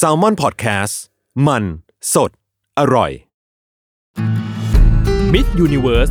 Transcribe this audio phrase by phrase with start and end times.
[0.00, 0.94] s a l m o n PODCAST
[1.46, 1.64] มัน
[2.14, 2.30] สด
[2.78, 3.10] อร่อย
[5.32, 6.10] Myth Universe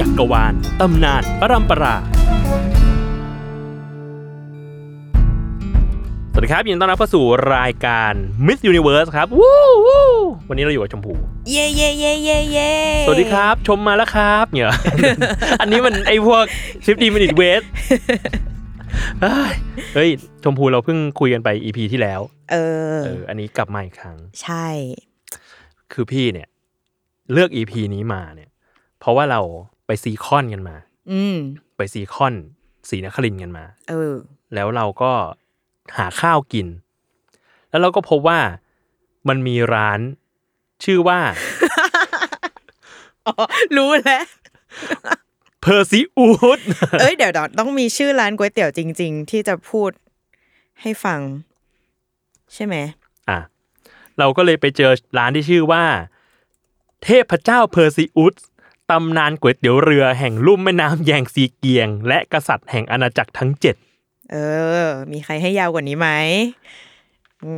[0.00, 1.96] จักรวาลตำนานปรัมปรา
[6.32, 8.12] สวัสดีครับยินดีต้อนรับเข้าสู่รายการ
[8.46, 10.06] Myth Universe ครับวู้วู้
[10.48, 11.12] วันนี้เราอยู่กับชมพู
[11.50, 12.72] เย่เย่เย่เย่เย่
[13.06, 14.72] สวัสดีครับชมมาแล้วครับเนี่ย
[15.60, 16.44] อันนี้มันไอพวก
[16.84, 18.60] 50 minute wait เฮ้ย
[19.94, 20.10] เฮ้ย
[20.44, 22.20] ชมพูเราเพิ่งคุยกันไป EP ที่แล้ว
[22.52, 22.56] เอ
[22.96, 24.66] อเออ อันนี้กลับมาอีกครั้ง ใช่
[25.92, 26.48] คือพี่เนี่ย
[27.32, 28.50] เลือก EP นี้มาเนี่ย
[28.98, 29.40] เพราะว่าเรา
[29.86, 30.76] ไปซีคอนกันมา
[31.12, 31.36] อืม
[31.76, 32.34] ไปซีคอน
[32.88, 34.14] สีนครินทร์กันมา เออ
[34.54, 35.12] แล้วเราก็
[35.96, 36.66] หาข้าวกิน
[37.70, 38.40] แล้วเราก็พบว่า
[39.28, 40.00] มันมีร้าน
[40.84, 41.20] ชื่อว่า
[43.26, 43.34] อ๋อ
[43.76, 44.26] รู้แล้ว
[45.62, 46.60] เพอร์ซิอุส
[47.00, 49.90] เอ้ยเดี๋ยวเดี๋ยวต้องมีชื่อร้านก๋วยเตี๋ยวจริง ๆ ที่จะพูด
[50.80, 51.20] ให้ฟัง
[52.54, 52.76] ใช่ไหม
[53.28, 53.38] อะ
[54.18, 55.84] เราก็เลยไปเจอร้านที่ชื่อว่า
[57.04, 58.34] เทพเจ้าเพอร์ซิอุส
[58.90, 63.76] ตำนานก๋วยเตี๋ยวเรือแห่งลุ่มแม่น้ำแยงซีเกียง และกษัตริย์แห่งอาณาจักรทั้งเจ็ด
[64.32, 64.36] เอ
[64.84, 66.08] อ มีใครให้ยาวกว่านี้ไหม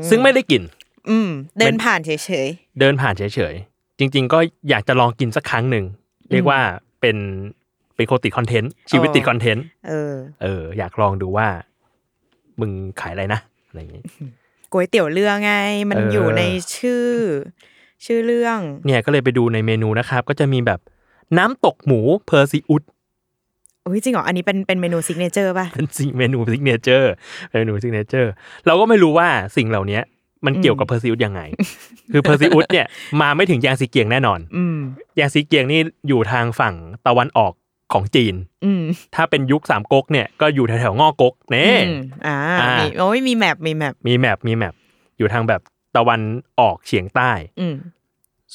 [0.09, 0.63] ซึ่งไม่ได้กิน
[1.09, 2.11] อืม เดิเป็นนผ่านเฉ
[2.47, 4.39] ยเดินผ่านเฉยๆ จริง ๆ ก็
[4.69, 5.85] อยากจะลองกินสักครั้งหนึ่ง
[6.31, 6.61] เรียกว่า
[7.01, 7.17] เป็น
[7.97, 11.47] เป็นคนติดคอนเทนต์ชีวิตติดคอนเทนต์ๆเออ เออ อยากลองดูว่า
[12.61, 14.03] มึงขายอะไรนะอะไรอย่างงี้
[14.73, 15.53] ก๋วยเตี๋ยวเรือไง
[15.91, 16.43] มันเออออยู่ใน
[16.77, 17.07] ชื่อ
[18.05, 20.81] ชื่อเรื่อง เนี่ยก็เลยไปดูในเมนูนะครับ ก็จะมีแบบ
[21.39, 22.83] น้ำตกหมูเพอร์ซิอุส
[23.87, 27.13] อุ้ยจริงเหรอ อันนี้เป็นเป็นเมนู signature ป่ะ เป็นสิ่งเมนู signature
[27.53, 28.31] เมนู signature
[28.67, 30.01] เราก็ไม่รู้ว่าสิ่งเหล่านี้
[30.47, 31.41] มันเกี่ยวกับเพอร์ซิอุสยังไง
[32.13, 32.87] คือเพอร์ซิอุสเนี่ย
[33.21, 36.75] มาไม่ถึงแยงซีเกียงแน่นอนอืมแยงซีเกียงนี่อยู่ทางฝั่ง
[37.07, 37.53] ตะวันออก
[37.93, 38.35] ของจีน
[38.65, 38.85] อืม
[39.15, 44.75] ถ้าเป็นยุคสามก๊กเนี่ยก็อยู่แถวๆง้อก๊กเน่อืมอ่าอ่ามีมีโอ้ยมี map มี map มี map มี map
[45.19, 45.61] อยู่ทางแบบ
[45.97, 46.21] ตะวัน
[46.61, 47.31] ออกเฉียงใต้
[47.61, 47.75] อืม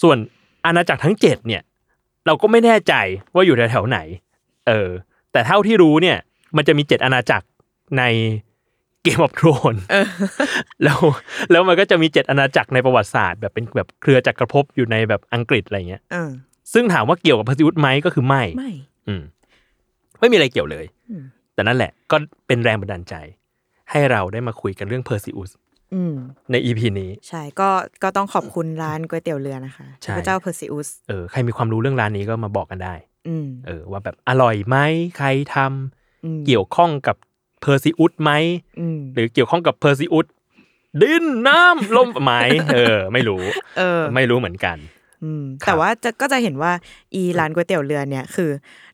[0.02, 0.18] ส่วน
[0.66, 1.62] อาณาจักรทั้งเจ็ดเนี่ย
[2.26, 2.94] เราก็ไม่แน่ใจ
[3.34, 4.00] ว่าอยู่แถวๆไหน
[4.68, 4.90] เออ
[5.32, 6.18] แต่เท่าที่รู้เนี่ย
[6.58, 7.46] มันจะมีเจ็ดอาณาจักร
[7.98, 8.04] ใน
[9.04, 9.76] เกมออฟทรอน
[10.84, 11.00] แล้ว
[11.52, 16.30] แล้วมันก็จะมีเจ็ดอาณาจักรในประวัติศาสตร์ แบบเป็นแบบเครือจักรภพอยู่ในแบบอังกฤษอะไรเงี้ยเออ
[16.74, 18.72] ซึ่งถามว่าเกี่ยวกับพระซิวุฒไหมก็คือไม่ไม่
[19.10, 19.22] อืม
[20.20, 23.16] ไม่มีอะไรเกี่ยวเลยอืมแต่นั่นแหละก็เป็นแรงบันดาลใจ
[23.92, 25.52] ให้เราได้มาคุยกันเรื่องเพอร์ซิอุส
[25.94, 26.16] อืม
[26.52, 27.70] ใน EP นี้ ใช่ก็
[28.04, 32.94] ก็ต้องขอบคุณร้านก๋วยเตี๋ยวเรือนะคะใช่พระเจ้าเพอร์ซิอุสเออใครมีความรู้เรื่องร้านนี้ก็มาบอกกันได้
[33.28, 34.78] อืมเออ ว่าแบบอร่อยไหม
[35.18, 37.16] ใครทำอืมเกี่ยวข้องกับ
[37.62, 38.32] เพอร์ซิอุสไหม
[38.80, 40.26] อืมหรือเกี่ยวข้องกับเพอร์ซิอุส
[41.02, 42.32] ดินน้ำลมไหม
[42.74, 43.42] เออ ไม่รู้
[43.78, 44.78] เออ ไม่รู้เหมือนกัน
[45.24, 46.72] อืมครับแต่ว่าจะก็จะเห็นว่า
[47.14, 48.50] อีร้านก๋วยเตี๋ยวเรือเนี่ยคือ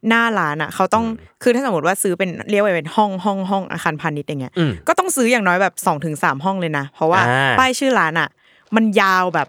[0.07, 1.05] หน้าร้านอะเขาต้อง
[1.43, 8.29] คือถ้าสมมติว่าซื้อเป็นเรียกว่าเป็นห้องห้องห้องอาคารพาณิชย์อย่างเงี้ยอืมก็ต้องซื้ออย่างน้อยแบบสองถึงสามห้องเลยนะ เพราะว่าอ่าป้ายชื่อร้านอะ
[8.75, 9.47] มันยาวแบบ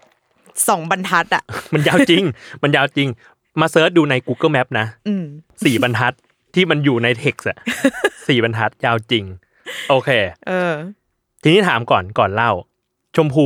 [0.69, 1.43] สองบรรทัดอะ
[1.73, 2.23] มันยาวจริง
[2.63, 3.07] มันยาวจริง
[3.61, 5.25] มา search ดูใน Google Map นะอืม
[5.65, 6.13] สี่บรรทัด
[6.55, 7.57] ที่มันอยู่ในเท็กซ์อะ
[8.27, 9.23] สี่บรรทัดยาวจริง
[9.89, 10.09] โอเค
[10.47, 10.73] เออ
[11.41, 12.51] ทีนี้ถามก่อนก่อนเล่า
[13.15, 13.45] ชมพู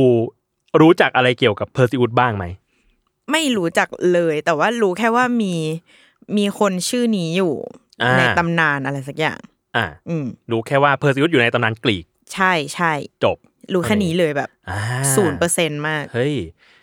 [0.80, 2.44] รู้จักอะไรเกี่ยวกับเพอร์ซิอุสบ้างไหม
[3.32, 5.54] ไม่รู้จักเลย แต่ว่ารู้แค่ว่ามี
[6.36, 7.54] มีคนชื่อนี้อยู่
[8.02, 9.40] อ่าในตำนานอะไรสักอย่าง
[9.76, 12.04] อ่า อืมรู้แค่ว่าเพอร์ซิอุสอยู่ในตำนานกรีก
[12.34, 12.92] ใช่ใช่
[13.24, 13.36] จบ
[13.72, 14.78] รู้แค่นี้เลยแบบอ่า
[15.14, 16.34] ศูนย์เปอร์เซ็นต์มาก เฮ้ย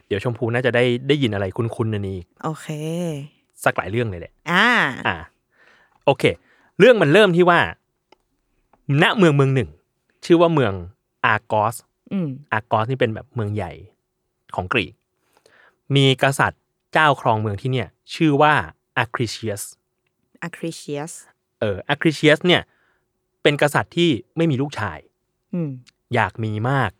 [0.07, 2.67] เดี๋ยวชมพูน่าจะได้ได้ยินอะไรคุ้นๆในนี้โอเค
[3.63, 4.67] สักหลายเรื่องเลยแหละ อ่า
[5.07, 5.15] อ่า
[6.05, 6.23] โอเค
[6.79, 7.59] เรื่องมันเริ่มที่ว่า
[9.01, 9.69] ณ เมืองเมืองหนึ่ง
[10.25, 10.73] ชื่อว่าเมือง
[11.25, 11.75] อาร์กอส
[12.13, 13.71] อืมอาร์กอสนี่เป็นแบบเมืองใหญ่
[14.55, 14.93] ของกรีก
[15.95, 16.61] มีกษัตริย์
[16.93, 18.53] เจ้าครองเมืองที่เนี่ย ชื่อว่า
[18.97, 19.63] อาคริเชียส
[20.47, 21.11] a c r i t i u s
[21.59, 22.61] เอออาคริเชียสเนี่ย
[23.43, 24.99] เป็นกษัตริย์ที่ไม่มีลูกชาย
[25.53, 25.69] อืม
[26.15, 26.91] อยากมีมาก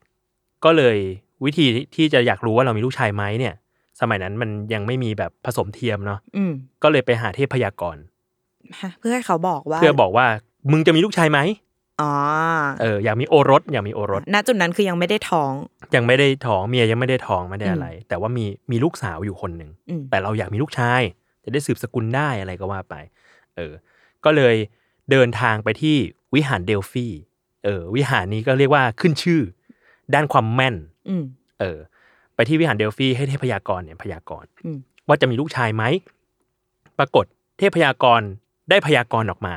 [0.66, 0.98] ก็เลย
[1.46, 1.66] วิธี
[1.96, 3.56] ที่จะอยากรู้ว่าเรามีลูกชายไหมเนี่ย
[4.00, 6.52] สมัยนั้นมันยังไม่มีแบบผสมเทียมเนาะอืม
[6.84, 8.04] ก็เลยไปหาเทพพยากรณ์
[8.82, 10.26] ฮะเพื่อให้เขาบอกว่า เพื่อบอกว่า
[10.72, 11.40] มึงจะมีลูกชายไหม
[12.02, 12.12] อ๋อ
[12.82, 15.52] เอออยากมีโอรสอยากมีโอรสณจุดนั้นคือยังไม่ได้ท้อง
[15.96, 21.02] ยังไม่ได้ท้องเมียยังไม่ได้ท้องไม่ได้อะไร แต่ว่ามีมีลูกสาวอยู่คนหนึ่งอืมแต่เราอยากมีลูกชาย
[21.44, 22.96] จะได้สืบสกุลได้อะไรก็ว่าไป
[23.56, 23.74] เออ
[24.26, 24.56] ก็เลย
[25.12, 25.96] เดินทางไปที่
[26.36, 27.08] วิหารเดลฟี
[27.66, 29.42] เออ วิหารนี้ก็เรียกว่าขึ้นชื่อ
[30.14, 30.76] ด้านความแม่น
[31.10, 31.24] อืม
[31.60, 31.78] เออ
[32.36, 35.84] ไปที่วิหารเดลฟีให้เทพยากรเนี่ยพยากรณ์อืมว่าจะมีลูกชายไหม
[37.00, 37.26] ปรากฏ
[37.60, 38.22] เทพยากร
[38.70, 39.56] ได้พยากรณ์ออกมา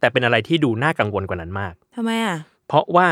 [0.00, 2.36] แต่เป็นอะไรที่ดูน่ากังวลกว่านั้นมาก ทำไมอะ
[2.68, 3.08] เพราะว่า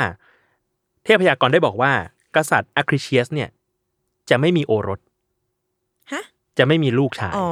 [1.05, 1.93] เทพยากรได้บอกว่า
[2.37, 3.49] กษัตริย์อะคริเชียสเนี่ย
[4.31, 5.01] จะไม่มีโอรส
[6.13, 6.23] ฮะ
[6.59, 7.51] จะไม่มีลูกชาย อ๋อ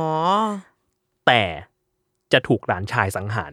[1.26, 1.42] แต่
[2.32, 3.52] จะถูกหลานชายสังหาร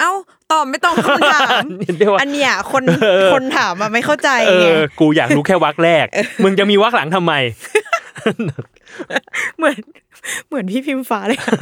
[0.00, 0.12] เอ้า
[0.52, 1.64] ตอบไม่ตรงคำถาม
[1.98, 6.06] เรียกว่า อันเนี้ยคนเออคนถามอะไม่เข้าใจเอไงอ กูอยากรู้แค่วักแรก
[6.44, 7.32] มึงจะมีวักหลังทำไม
[9.58, 9.78] เหมือน
[10.48, 11.52] เหมือนพี่พิมฟ้าเลยอะ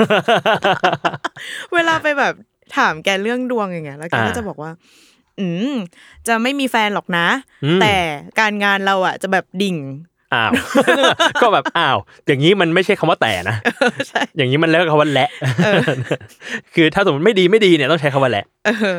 [1.75, 2.35] เวลาไปแบบ
[2.77, 4.71] ถามแกเรื่องดวงอย่างเงี้ยแล้วแกก็อ่าจะบอกว่า
[5.41, 5.75] อืม
[6.29, 7.27] จะไม่มีแฟนหรอกนะ
[7.65, 7.95] อืมแต่
[8.41, 9.77] การงานเราอะ จะแบบดิ่ง
[10.35, 10.53] อ้าว
[11.43, 11.97] ก็แบบอ้าว
[12.27, 13.57] อย่างนี้มันไม่ใช่คำว่าแต่นะ
[14.09, 15.29] ใช่อย่างนี้มันแล้วคำว่าและ
[16.75, 18.99] คือถ้าสมมติไม่ดีไม่ดีเนี่ยต้องใช้คำว่าและเออ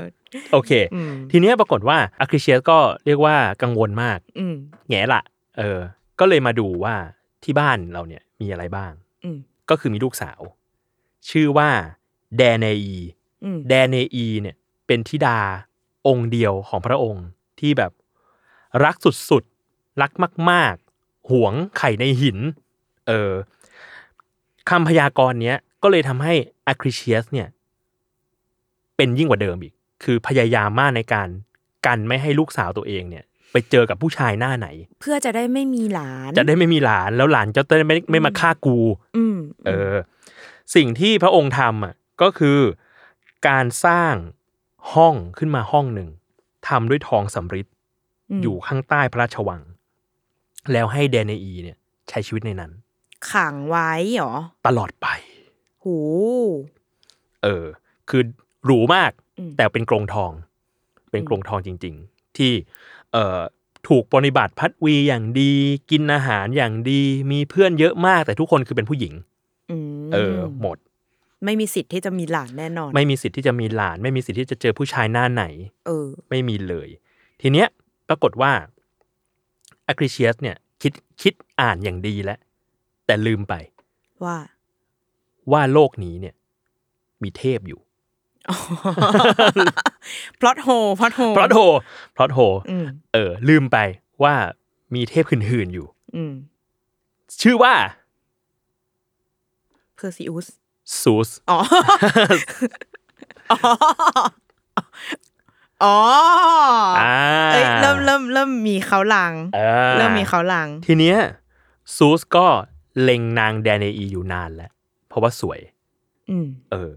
[0.54, 4.56] โอเคอืมทีเนี้ยปรากฏว่าอะคริเชียสก็เรียกว่ากังวลมากอืม
[4.90, 5.22] แง่ละ
[5.58, 5.80] เออ
[6.20, 6.96] ก็เลยมาดูว่า
[7.44, 8.92] ที่บ้านเราเนี่ยมีอะไรบ้าง
[9.24, 9.38] อืม
[9.70, 10.42] ก็คือมีลูกสาว
[11.30, 11.70] ชื่อว่า
[12.38, 13.17] แดเนอีอืม
[13.70, 14.56] แดเนอีเนี่ย
[14.88, 15.40] เป็นธิดา
[16.08, 17.26] องค์เดียวของพระองค์
[17.60, 17.92] ที่แบบ
[18.84, 18.96] รัก
[19.30, 20.12] สุดๆ รัก
[20.52, 20.74] มาก
[21.04, 22.38] ๆ หวงไข่ในหิน
[23.08, 23.34] เออ
[24.70, 26.34] คำพยากรณ์เนี้ยก็เลยทำให้
[26.68, 27.48] อะคริเชียสเนี่ย
[28.98, 29.74] เป็นยิ่งกว่าเดิมอีก
[30.04, 31.28] คือพยายามมากในการ
[31.86, 34.68] กันไม่ให้ลูกสาวตัวเองเนี่ย ไปเจอกับผู้ชายหน้าไหน
[35.02, 38.78] เพื่อจะได้ไม่มีหลาน จะได้ไม่มีหลานแล้วหลานจะได้ไม่ไม่มาฆ่ากู
[39.18, 39.38] อืม
[39.68, 39.96] เออ
[40.76, 42.58] สิ่งที่พระองค์ทำอะก็คือ
[43.48, 44.16] การสร้าง
[44.94, 46.10] ห้องขึ้นมาห้องหนึ่ง
[46.68, 47.68] ทำด้วยทองสำริด
[48.42, 49.62] อยู่ข้างใต้พระราชวัง
[50.72, 51.78] แล้วให้เดเนอีเนี่ย
[52.10, 52.72] ใช้ชีวิตในนั้น
[53.32, 54.34] ขังไว้เหรอ
[54.68, 55.08] ตลอดไป
[55.84, 55.98] หู
[57.44, 57.66] เออ
[58.10, 58.24] คือ
[58.66, 60.32] หรูมากอืมแต่เป็นกรงทอง
[61.12, 62.52] เป็นกรงทองจริง ๆ ที่
[63.12, 63.40] เอ่อ
[63.88, 65.54] ถูกปฏิบัติพัดวีอย่างดี
[65.92, 67.02] กินอาหารอย่างดี
[67.32, 69.14] มีเพื่อนเยอะมากแต่ทุกคนคือเป็นผู้หญิง
[69.72, 70.78] อืมเออ หมด
[71.46, 75.44] ไม่มีสิทธิ์ที่จะมีหลานแน่นอน ไม่มีสิทธิ์ที่จะมีหลาน ไม่มีสิทธิ์ที่จะเจอผู้ชายหน้าไหน
[75.88, 76.90] เออ ไม่มีเลย
[77.42, 77.68] ทีเนี้ย
[78.10, 78.52] ปรากฏว่า
[79.88, 82.40] อะคริเชียสเนี่ย คิดคิดอ่านอย่างดีแล้ว
[83.06, 83.54] แต่ลืมไป
[84.24, 84.38] ว่า
[85.52, 86.36] ว่าโลกนี้เนี่ย
[87.24, 87.80] มีเทพอยู่
[90.40, 90.68] พลอตโฮ
[91.00, 91.60] plot hole plot hole
[92.16, 92.40] plot hole
[92.72, 93.78] อืมเออ ลืมไป
[94.24, 94.34] ว่า
[94.96, 96.34] มีเทพหื่นๆอยู่อืม
[97.42, 97.74] ชื่อว่า
[99.96, 100.48] เพอร์ซิอุส
[101.02, 101.58] ซูสอ๋อ
[103.52, 103.58] อ๋อ
[105.84, 105.98] อ๋อ
[107.00, 107.14] อ่า
[107.52, 111.18] เอ้ยเริ่มเริ่มเริ่มมีเค้าลางอ่าเริ่มมีเค้าลางทีเนี้ย
[111.96, 112.46] ซูสก็
[113.02, 114.72] เล็งนางแดเนอีอยู่นานแล้ว
[115.08, 115.60] เพราะว่าสวย
[116.30, 116.92] อืมเออ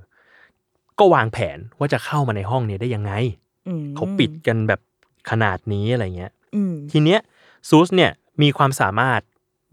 [0.98, 3.12] ก็วางแผนว่าจะเข้ามาในห้องนี้ได้ยังไง
[3.68, 4.80] อืมเขาปิดกันแบบ
[5.30, 7.20] ขนาดนี้อะไรเงี้ยอืมทีเนี้ย
[7.68, 8.10] ซูสเนี่ย
[8.42, 9.20] มีความสามารถ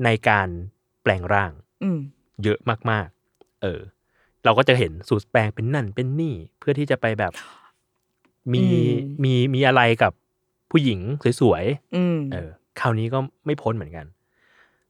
[0.06, 0.48] ในการ
[1.02, 1.52] แปลงร่าง
[1.84, 2.00] อืม
[2.44, 2.60] เยอะ
[2.90, 3.82] มาก ๆ เออ
[4.48, 7.32] เราก็จะเห็นซูสแปลงเป็นนั่นเป็นนี่ เพื่อที่จะไปแบบ
[8.54, 10.12] มีอืมมีมีอะไรกับ
[10.72, 11.00] ผู้หญิง
[11.42, 11.64] สวย
[11.96, 12.50] อืมๆเออ
[12.80, 14.06] คราวนี้ก็ไม่พ้นเหมือนกัน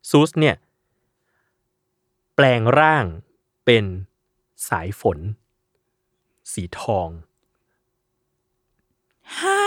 [0.10, 0.56] ซูสเนี่ย
[2.36, 3.06] แปลงร่าง
[3.66, 3.86] เป็น
[4.70, 5.18] สายฝน
[6.54, 7.10] สีทอง
[9.40, 9.60] ฮะ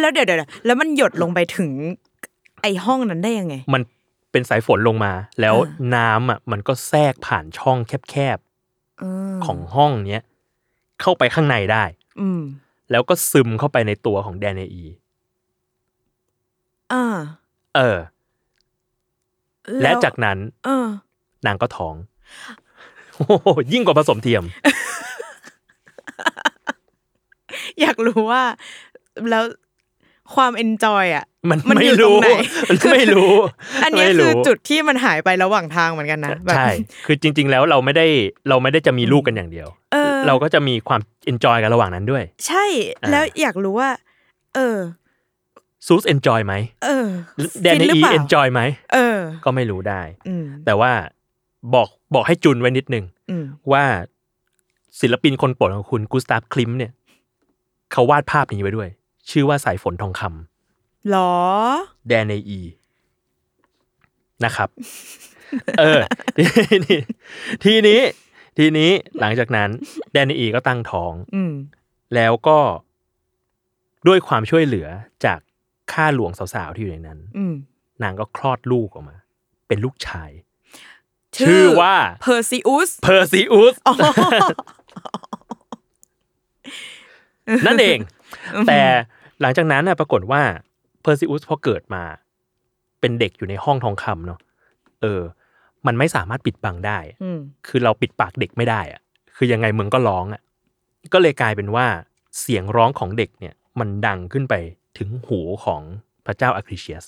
[0.00, 1.70] แล้วเดี๋ยวเดี๋ยวเดี๋ยวแล้วมันหยดลงไปถึง
[2.62, 3.82] ไอห้องนั้นได้ยังไง มัน
[4.32, 8.47] เป็นสายฝนลงมา แล้วอ่าน้ำอะ มันก็แทรกผ่านช่องแคบเออๆ
[9.46, 10.22] ของห้องเนี้ย
[11.00, 11.84] เข้าไปข้างในได้
[12.20, 12.42] อืม
[12.90, 14.84] แล้วก็ซึมเข้าไปในตัวของแดนเนอี
[16.92, 17.04] อ่า
[17.76, 17.98] เออ
[19.82, 20.88] และจากนั้นเออ
[21.46, 21.94] นางก็ท้อง
[23.16, 24.44] โอ้โหยิ่งกว่าผสมเทียม
[27.80, 28.42] อยากรู้ว่า
[29.30, 29.44] แล้ว
[30.34, 32.28] ความ enjoy อะ มันมันไม่อยู่ตรงรู้ไหน
[32.68, 33.32] มันไม่รู้
[33.84, 36.68] อันเนี้ยไม่คือรู้จุดที่มันหายไประหว่างทางเหมือนกันนะแบบใช่
[37.06, 38.06] คือจริง ๆ แล้วเราไม่ได้
[38.48, 42.64] เราไม่ได้จะมีลูกกันอย่างเดียวเออเราก็จะมีความ enjoy กันระหว่างนั้นด้วย ใช่
[43.02, 43.90] อ่าแล้วอยากรู้ว่า
[44.54, 44.78] เออ
[45.86, 47.06] ซูส enjoy ไหมอเออ
[47.62, 48.60] แดนเนอีหรือเปล่า enjoyไหม
[48.94, 50.92] เออ ก็ไม่รู้ได้อืมแต่ว่า
[51.74, 53.84] บอกบอกให้จุนไว้นิดนึงอืมว่า
[55.00, 56.92] ศิลปินคนโปรดของคุณกูสตาฟคลิมเนี่ย
[57.92, 58.88] เขาวาดภาพนี้ไว้ด้วย
[59.30, 60.57] ชื่อว่าสายฝนทองคำ
[61.10, 61.34] หรอ
[62.08, 62.60] แดนเนอี
[64.44, 64.68] นะครับ
[65.80, 66.00] เออ
[66.38, 67.00] ทีนี้
[67.64, 68.00] ทีนี้
[68.58, 69.70] ทีนี้หลังจากนั้น
[70.12, 71.52] แดนเนอีก็ตั้งท้องอืม
[72.14, 72.58] แล้วก็
[74.08, 74.88] ด้วยความช่วยเหลือ
[75.24, 75.38] จาก
[75.92, 77.54] ข้าหลวงสาวๆที่อยู่ในนั้นอืม
[78.02, 79.16] นางก็คลอดลูกออกมา
[79.68, 80.30] เป็นลูกชาย
[81.38, 83.74] ชื่อว่าเพอร์ซิอุสเพอร์ซิอุส
[87.66, 87.98] นั่นเอง
[88.68, 88.80] แต่
[89.40, 90.67] หลังจากนั้นน่ะปรากฏว่าเพ
[91.10, 92.02] อร์ซิอุสพอเกิดมา
[93.00, 94.40] เป็นเด็กอยู่ในห้องทองคำเนาะ
[95.02, 95.22] เออ
[95.86, 99.00] มันไม่สามารถปิดบังได้อืมคือเราปิดปากเด็กไม่ได้อะ
[99.36, 100.42] คือยังไงมึงก็ร้องอะ
[101.12, 101.86] ก็เลยกลายเป็นว่า
[102.40, 104.54] เสียงร้องของเด็กเนี่ย มันดังขึ้นไป
[104.98, 105.82] ถึงหูของ
[106.26, 107.04] พระเจ้าอะคริเชียส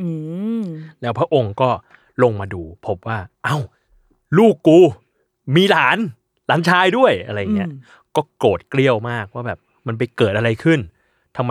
[0.00, 0.08] อื
[0.60, 0.62] ม
[1.00, 1.70] แล้วพระองค์ก็
[2.22, 3.56] ลงมาดู พบว่า เอ้า
[4.38, 4.78] ลูกกู
[5.56, 5.98] มีหลาน
[6.46, 7.78] หลานชายด้วยอะไรเงี้ยอืม
[8.16, 10.80] ก็โกรธเกลี้ยวมากว่าแบบมันไปเกิดอะไรขึ้น
[11.36, 11.50] ทำไม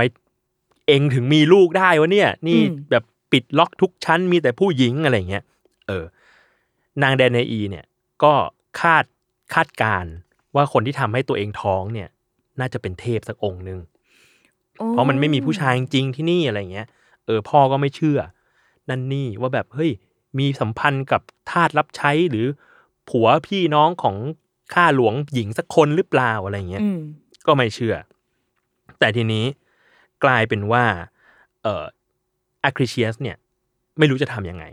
[0.91, 2.59] เองถึงมีลูกได้วะเนี่ย นี่
[2.91, 5.43] แบบปิดล็อกทุกชั้นมีแต่ผู้หญิงอะไรเงี้ย
[5.87, 6.05] เออ
[7.01, 7.85] นางแดนเนอีเนี่ย
[8.23, 8.33] ก็
[8.79, 9.05] คาด
[9.53, 10.13] คาดการณ์
[10.55, 12.09] ว่าคนที่ทำให้ตัวเองท้องเนี่ย
[12.59, 13.79] น่าจะเป็นเทพสักองค์หนึ่ง
[14.77, 16.87] โอ้เพราะมันไม่มีผู้ชายจริงๆที่นี่อะไรเงี้ย
[17.25, 18.19] เออ พ่อก็ไม่เชื่อ
[18.89, 19.91] นั่นนี่ว่าแบบเฮ้ย
[20.39, 22.45] มีสัมพันธ์กับทาสรับใช้หรือ
[23.09, 24.15] ผัวพี่น้องของ
[24.73, 26.99] ข้าหลวงหญิงสักคนหรือเปล่าอะไรเงี้ยอืม
[27.47, 27.95] ก็ไม่เชื่อ
[28.99, 29.45] แต่ทีนี้
[30.23, 30.83] กลายเป็นว่า
[31.63, 31.85] เอ่อ
[32.63, 33.37] อาคริเชียสเนี่ย
[33.99, 34.65] ไม่รู้จะทำยังไง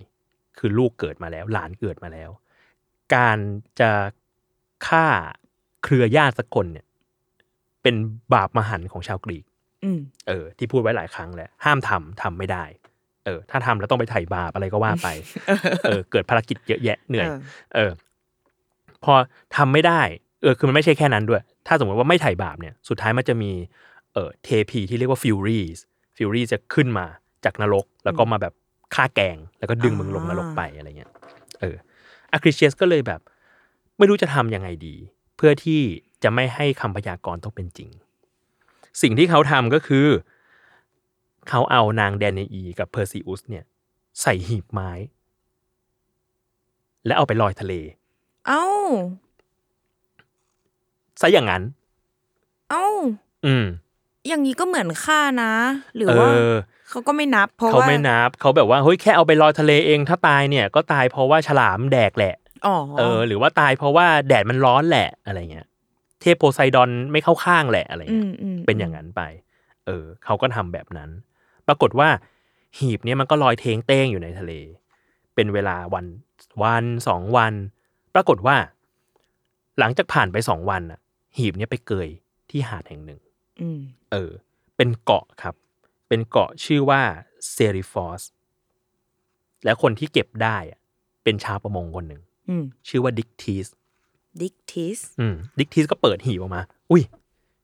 [0.59, 2.31] คือลูกเกิดมาแล้ว หลานเกิดมาแล้ว
[3.15, 3.39] การ
[3.81, 3.91] จะ
[4.87, 5.07] ฆ่า
[5.85, 6.87] เครือญาติสักคนเนี่ย
[7.83, 7.95] เป็น
[8.35, 9.45] บาปมหันต์ของชาวกรีก
[9.85, 12.65] อืมเออ ที่พูดไว้หลายครั้งแล้วห้ามทำทำไม่ได้
[13.25, 15.09] เออ ถ้าทำแล้วต้องไปไถ่บาปอะไรก็ว่าไป
[15.89, 17.39] เออ เกิดภารกิจเยอะแยะเหนื่อย เออ
[17.75, 17.91] เออ
[19.05, 19.15] พอ
[19.57, 20.01] ทำไม่ได้
[20.43, 23.53] เออ คือมันไม่ใช่แค่นั้นด้วย ถ้าสมมติว่าไม่ไถ่บาปเนี่ย สุดท้ายมันจะมี
[24.15, 25.79] เออเทพีที่เรียกว่าฟิวรีส
[26.17, 27.07] ฟิวรีจะขึ้นมา
[27.45, 28.55] จากนรก แล้วก็มาแบบ
[28.95, 31.11] ฆ่าแกง แล้วก็ดึงมึงลงนรกไปอะไรเงี้ย
[31.61, 31.77] เออ
[32.33, 33.21] อาคริเชียสก็เลยแบบ
[33.99, 34.95] ไม่รู้จะทำยังไงดี
[35.37, 35.81] เพื่อที่
[36.23, 37.91] จะไม่ให้คำพยากรณ์ต้องเป็นจริง
[39.03, 40.07] สิ่งที่เขาทำก็คือ
[41.49, 43.65] เขาเอานางแดนเนอีกับเพอร์ซิอุสเนี่ย
[44.23, 44.91] ใส่หีบไม้
[47.07, 47.73] และเอาไปลอยทะเล
[48.47, 48.65] เอ้า
[51.21, 51.63] ซะอย่างนั้น
[52.71, 52.87] เอ้า
[53.47, 53.67] อืม
[54.29, 55.53] อย่างนี้ก็เหมือนฆ่านะ
[55.97, 56.53] หรือเอว่าอ
[56.91, 62.35] เขาก็ไม่นับ เพราะเขาว่าไม่นับเขาแบบว่าเฮ้ยแค่เอาไปลอยทะเลเองถ้าตายเนี่ยก็ตายเพราะว่าฉลามแดกแหละ
[62.67, 65.67] อ๋อเออ หรือว่าตายเพราะว่าแดดมันร้อนแหละอะไรเงี้ย
[66.21, 69.23] เทพโพไซดอนไม่เข้าข้างแหละอะไรอืเงี้ยมอืมเป็นอย่างนั้นไป
[69.87, 71.11] เออ เขาก็ทำแบบนั้น
[71.67, 72.09] ปรากฏว่า
[72.79, 74.53] หีบเนี้ยมันก็ลอยเทงเต้งอยู่ในทะเล
[75.35, 76.07] เป็นเวลาวัน
[76.63, 77.55] วันสองวัน
[78.15, 78.57] ปรากฏว่า
[79.79, 81.01] หลังจากผ่านไปสองวันน่ะ
[81.37, 82.09] หีบเนี้ยไปเกย
[82.51, 83.28] ที่หาดแห่งหนึ่งอืม
[84.13, 84.31] เออ
[84.77, 85.55] เป็นเกาะครับ
[86.09, 87.01] เป็นเกาะชื่อว่า
[87.51, 88.23] เซริฟอส
[89.65, 90.81] และคนที่เก็บได้อะ
[91.25, 93.67] เป็นชาวประมงคนหนึ่งอืมชื่อว่าดิกทีส
[94.43, 97.03] ดิกทิสอืมดิกทีสก็เปิดหีบออกมา อุ้ย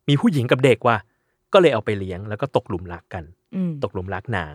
[0.09, 0.97] มีผู้หญิงกับเด็กว่ะ
[1.53, 3.25] ก็เลยเอาไปเลี้ยงแล้วก็ตกหลุมรักกัน
[3.57, 4.55] อืมตกหลุมรักนาง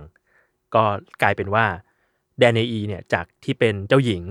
[0.76, 0.84] ก็
[1.22, 1.66] กลายเป็นว่า
[2.40, 4.24] แดนเนอีเนี่ยจากที่เป็นเจ้าหญิง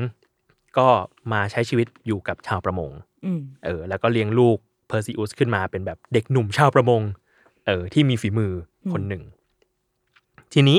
[0.79, 0.89] ก็
[1.33, 2.91] มาใช้ชีวิตอยู่กับชาวประมง
[3.25, 7.03] อืมเออ แล้วก็เลี้ยงลูก เพอร์ซิอุสขึ้นมาเป็นแบบเด็กหนุ่มชาวประมง
[7.67, 8.53] เออที่มีฝีมือ
[8.93, 9.23] คนหนึ่ง
[10.53, 10.79] ทีนี้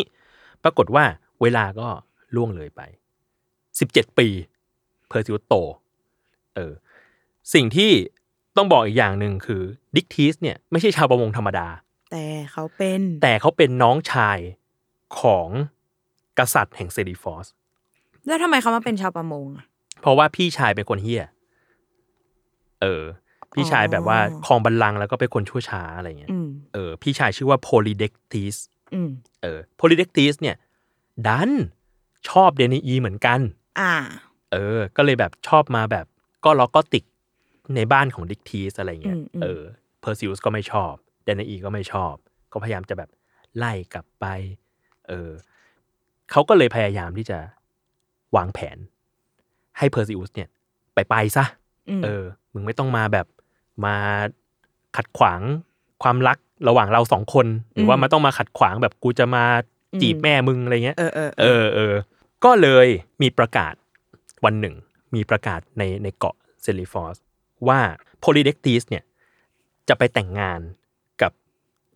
[0.63, 1.03] ปรากฏว่า
[1.41, 1.87] เวลาก็
[2.35, 2.81] ล่วงเลยไป
[3.79, 4.27] สิบเจ็ดปี
[5.09, 5.53] เพอร์ซิอุสโต
[6.55, 6.73] เออ
[7.53, 7.91] สิ่งที่
[8.57, 9.61] ต้องบอกอีกอย่างหนึ่งคือ
[9.95, 11.67] ดิกทีสเนี่ยไม่ใช่ชาวประมงธรรมดา
[12.11, 14.37] แต่เขาเป็นแต่เขาเป็นน้องชาย
[15.19, 15.47] ของ
[16.39, 17.47] กษัตริย์แห่งเซริฟอส
[18.27, 19.65] แล้วทำไมเขามาเป็นชาวประมงอะ
[20.01, 21.25] เพราะว่าพี่ชายเป็นคนเหี้ย
[22.81, 23.03] เออ
[23.53, 28.55] พี่ชายแบบว่าครองบัลลังก์แล้วก็เป็นคนชั่วช้าอะไรเงี้ยอืมเออพี่ชายชื่อว่าโพลิเดกติส
[28.93, 29.09] อืม
[29.43, 30.55] เออโพลิเดกติสเนี่ย
[31.27, 31.51] ดัน
[32.29, 33.39] ชอบเดนีอีเหมือนกัน
[33.79, 33.93] อ่า
[34.51, 36.05] เออ ก็เลยแบบชอบมาแบบ
[36.45, 37.05] ก้อร่อก้อติก
[37.75, 39.61] ในบ้านของดิกทีสอะไรเงี้ยอืมอืมเออ
[40.01, 42.13] เพอร์ซิวสก็ไม่ชอบเดนอีก็ไม่ชอบ
[42.51, 43.09] ก็พยายามจะแบบ
[43.57, 44.25] ไล่กลับไป
[45.07, 45.29] เออ
[46.31, 47.37] เขาก็เลยพยายามที่จะ
[48.35, 48.77] วางแผน
[49.77, 50.49] ให้เพอร์ซิวสเนี่ย
[50.93, 51.45] ไปไปซะ
[51.89, 53.27] อืมเออ มึงไม่ต้องมาแบบ
[53.85, 53.95] มา
[54.97, 55.41] ขัดขวาง
[56.03, 59.43] ความรักระหว่างเราสองคน หรือว่ามาต้องมาขัดขวางแบบกูจะมา
[60.01, 61.93] จีบแม่มึงอะไรเงี้ยเออเออเออเออ
[62.43, 62.87] ก็เลย
[63.21, 63.73] มีประกาศ
[64.45, 64.75] วันหนึ่ง
[65.15, 67.15] มีประกาศในในเกาะเซลิฟอส
[67.67, 67.79] ว่า
[68.19, 69.03] โพลิเดกติสเนี่ย
[69.87, 70.59] จะไปแต่งงาน
[71.21, 71.31] กับ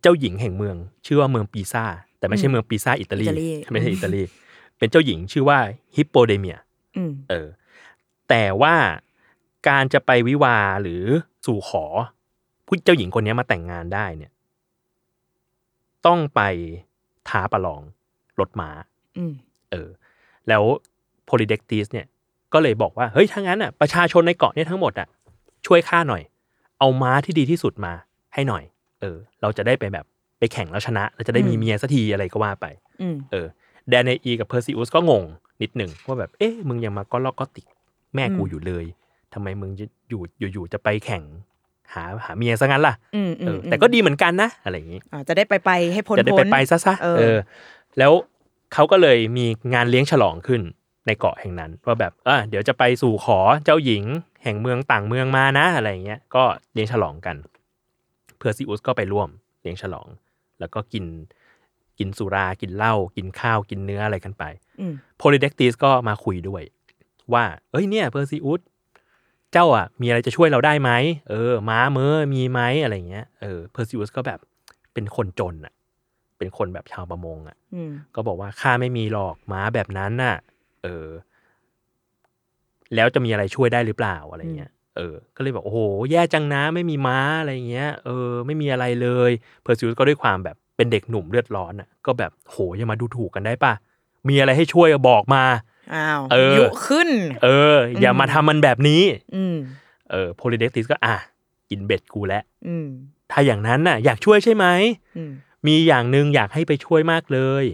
[0.02, 0.76] เจ้าหญิงแห่งเมือง
[1.06, 1.84] ชื่อว่าเมืองปีซ่า
[2.18, 3.26] แต่ไม่ใช่เมืองปีซ่าอิตาลี
[3.72, 4.22] ไม่ใช่อิตาลี
[4.78, 5.58] เป็นเจ้าหญิงชื่อว่า
[5.96, 6.56] ฮิปโปเดเมีย
[6.96, 7.48] อืมเออ
[8.28, 8.74] แต่ว่า
[9.68, 11.04] การจะไปวิวาห์หรือ
[11.44, 11.84] สู่ขอ
[12.66, 14.30] ผู้เจ้าหญิงคนนี้มาแต่งงานได้เนี่ย
[16.06, 16.40] ต้องไป
[17.28, 17.82] ท้าประลอง
[18.40, 18.70] รถม้า
[19.18, 19.32] อืม
[19.70, 19.88] เออ
[20.48, 20.62] แล้ว
[21.24, 22.06] โพลิเดกติสเนี่ย
[22.52, 25.08] ก็เลยบอกว่า เฮ้ยถ้างั้นอะประชาชนในเกาะเนี่ยทั้งหมดอะ
[25.66, 26.22] ช่วยข้าหน่อย
[26.78, 27.92] เอาม้าที่ดีที่สุดมา
[28.34, 28.64] ให้หน่อย
[29.00, 30.04] เออ เราจะได้ไปแบบ
[30.38, 32.66] ไปแข่งแล้วชนะเราจะได้มีอืมเมียสักทีอะไรก็ว่าไป
[33.02, 33.46] อืมเออ
[33.88, 35.24] แดนเนอีกับเพอร์ซิอุสก็งง
[35.62, 37.66] นิดหนึ่งว่าแบบ เอ๊ะมึงยังมาก้อร่อก้อติก
[38.14, 38.84] แม่กูอืมอยู่เลย
[39.34, 40.22] ทำไมมึงจะอยู่
[40.52, 41.22] อยู่ๆจะไปแข่ง
[41.94, 47.38] หาหาเมียซะงั้นล่ะอืมอืมเออแต่ก็ดีเหมือนกันนะอะไรอย่างนี้อ่าจะได้ไปไปให้พ้นจะได้พ้นไปซะไปซะเออเออ
[47.98, 48.12] แล้ว
[48.74, 50.62] เขาก็เลยมีงานเลี้ยงฉลองขึ้น
[51.06, 54.04] ในเกาะแห่งนั้นว่าแบบเออเดี๋ยวจะไปสู่ขอเจ้าหญิง
[54.42, 57.36] แห่งเมืองต่างเมืองมานะ อะไรอย่างเงี้ยก็เลี้ยงฉลองกัน
[58.38, 59.28] เพอร์ซิอุสก็ไปร่วม
[59.62, 60.08] เลี้ยงฉลอง
[60.60, 61.04] แล้วก็กิน
[61.98, 64.44] กินสุรากินเหล้ากินข้าวกินเนื้ออะไรกันไป
[64.80, 66.62] อืมโพลิเด็กติสก็มาคุยด้วย
[67.32, 68.60] ว่า เอ้ยเนี่ยเพอร์ซิอุส
[69.54, 70.90] เจ้าอะมีอะไรจะช่วยเราได้ไหม
[71.30, 74.38] เออ ม้าเมื่อมีไหมอะไรเงี้ยเออเพอร์ซิอุสก็แบบ
[74.94, 75.74] เป็นคนจนอะ
[76.38, 80.36] เป็นคนแบบชาวประมงอะอืมก็บอกว่าข้าไม่มีหรอกม้าแบบนั้นน่ะ
[80.82, 81.08] เออ
[82.94, 85.80] แล้วจะมีอะไรช่วยได้หรือเปล่าอะไรเงี้ยเออ ก็เลยบอกโอ้โห
[86.10, 89.30] แย่จังนะไม่มีม้าอะไรเงี้ย เออ ไม่มีอะไรเลย
[89.62, 93.72] เพอร์ซิวสก็ด้วยความแบบเป็นเด็กหนุ่มเลือดร้อนอะ ก็แบบโหอย่ามาดูถูกกันได้ป่ะ
[94.28, 95.42] มีอะไรให้ช่วยบอกมา
[95.94, 97.08] อ้าวเออยุขึ้น
[97.44, 99.02] เออ อย่ามาทำมันแบบนี้
[99.36, 99.56] อืม
[100.10, 101.16] เออโพลิเด็กติสก็อะ
[101.70, 102.88] กินเบ็ดกูแล้วอืม
[103.30, 104.66] ถ้าอย่างนั้นน่ะ อยากช่วยใช่ไหม
[105.16, 105.32] อืม
[105.66, 107.64] มีอย่างหนึ่งอยากให้ไปช่วยมากเลย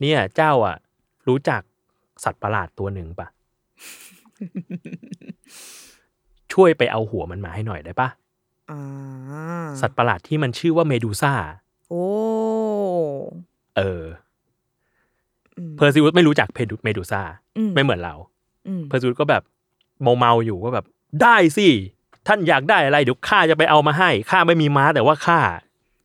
[0.00, 0.76] เนี่ย เจ้าอะ
[1.28, 1.60] รู้จัก
[2.24, 3.26] สัตว์ประหลาดตัวหนึ่งปะ
[6.52, 8.08] ช่วยไปเอาหัวมันมาให้หน่อยได้ปะ
[8.70, 8.80] อ่า
[9.80, 11.32] สัตว์ประหลาดที่มันชื่อว่าเมดูซ่า
[11.88, 12.04] โอ้
[13.76, 14.31] เอออืม
[15.76, 17.22] เพอร์ซิวสไม่รู้จักเพดูเมดูซ่า
[17.56, 18.14] อืมไม่เหมือนเรา
[18.68, 19.42] อืมเพอร์ซิวสก็แบบ
[20.02, 20.84] เมาเมาๆอยู่ก็แบบ
[21.22, 21.68] ได้สิ
[22.26, 25.40] ท่านอยากได้อะไรเดี๋ยวข้าจะไปเอามาให้ข้าไม่มีม้าแต่ว่าข้า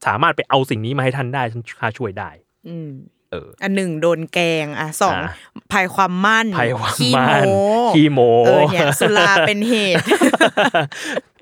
[0.05, 2.29] สามารถไปเอาสิ่งนี้มาให้ท่านได้ฉันข้าช่วยได้
[2.67, 2.89] อืม
[3.31, 5.33] เอออันหนึ่งโดนแกงอะสองอะ
[5.71, 7.51] ภัยความมั่นภัยความขี้มั่นโม
[7.93, 10.03] ขี้โมเออเนี่ยสุราเป็นเหตุ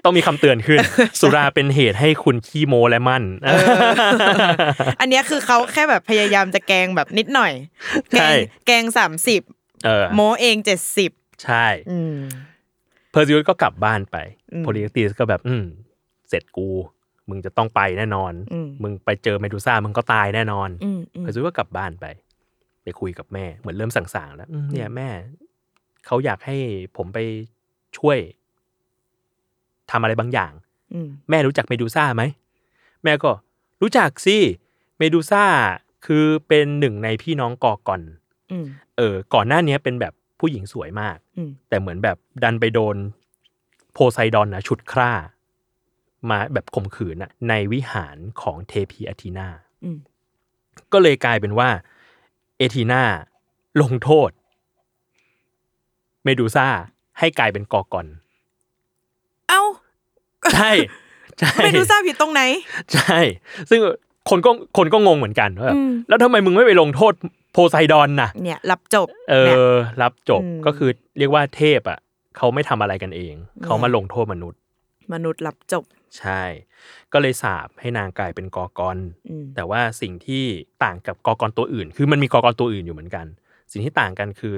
[0.06, 0.80] ต้องมีคำเตือนขึ้น
[1.20, 3.24] สุราเป็นเหตุให้คุณขี้โมและมั่น
[5.00, 7.54] อันเนี้ยคือเขาแค่แบบพยายามจะแกงแบบนิดหน่อย
[8.12, 8.36] แกใช่ง
[8.68, 9.42] แกงสามสิบ
[9.86, 11.12] เออโมเองเจ็ดสิบ
[11.44, 12.16] ใช่อืม
[13.12, 14.18] เพอร์ซิวสก็กลับบ้านไป
[14.54, 15.64] อืมโพลิติสก็แบบ อืม
[16.30, 16.68] เสร็จกู
[17.30, 22.06] มึงจะต้องไปแน่นอนอืมมึงไปเจอเมดูซ่ามึงก็ตายแน่นอนอืมอืมเพอร์ซิวสก็กลับบ้านไป
[22.84, 25.10] ไปคุยกับแม่เหมือนเริ่มสั่งๆแล้วอืมเนี่ยแม่
[26.06, 26.58] เขาอยากให้
[26.98, 27.20] ผมไป
[27.98, 28.18] ช่วย
[29.92, 30.52] ทำอะไรบางอย่าง
[30.94, 32.24] อืมแม่รู้จักเมดูซ่าไหม
[33.04, 33.32] แม่ก็
[33.82, 34.38] รู้จักสิ
[34.98, 35.46] เมดูซ่า
[36.06, 38.02] คือเป็นหนึ่งในพี่น้องกอกอน
[38.52, 38.66] อืม
[38.98, 42.96] เออ ก่อนหน้านี้เป็นแบบผู้หญิงสวยมากอืมแต่เหมือนแบบดันไปโดน
[43.94, 45.12] โพไซดอนนะฉุดคร่า
[46.30, 49.48] มาแบบข่มขืนนะในวิหารของเทพีอาทีนา
[49.84, 49.98] อืม
[50.94, 51.70] ก็เลยกลายเป็นว่า
[52.58, 53.04] เอทีนา
[53.82, 54.30] ลงโทษ
[56.24, 56.68] เมดูซ่า
[57.20, 58.25] ให้กลายเป็นกอกอนเอ้า
[60.54, 60.72] ใช่
[61.40, 62.42] ใช่ไม่รู้ทราบผิดตรงไหน
[62.94, 63.20] ใช่
[63.70, 63.80] ซึ่ง
[64.30, 67.14] คนก็คนก็งงเหมือนกันว่าแบบอืมแล้วทำไมมึงไม่ไปลงโทษ
[67.54, 72.00] โพไซดอนน่ะ เนี่ย รับจบ เอนี่ยอรับจบอืมก็คือเรียกว่าเทพอะ
[72.38, 74.60] เขาไม่ทำอะไรกันเอง เขามาลงโทษมนุษย์
[75.14, 75.84] มนุษย์รับจบ
[76.20, 76.42] ใช่
[77.14, 78.98] ก็เลยสาบให้นางกลายเป็นกอกอน
[79.30, 80.44] อืมแต่ว่าสิ่งที่
[80.84, 83.26] ต่างกับกอกอนตัวอื่น คือมันมีกอกอนตัวอื่นอยู่เหมือนกัน
[83.72, 84.56] สิ่งที่ต่างกันคือ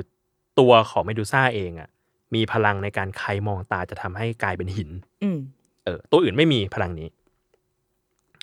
[0.60, 1.90] ตัวของเมดูซ่าเองอะ
[2.36, 4.90] มีพลังในการใครมองตาจะทำให้กลายเป็นหิน
[5.24, 5.40] อืม
[5.88, 7.10] เออตัวอื่นไม่มีพลังนี้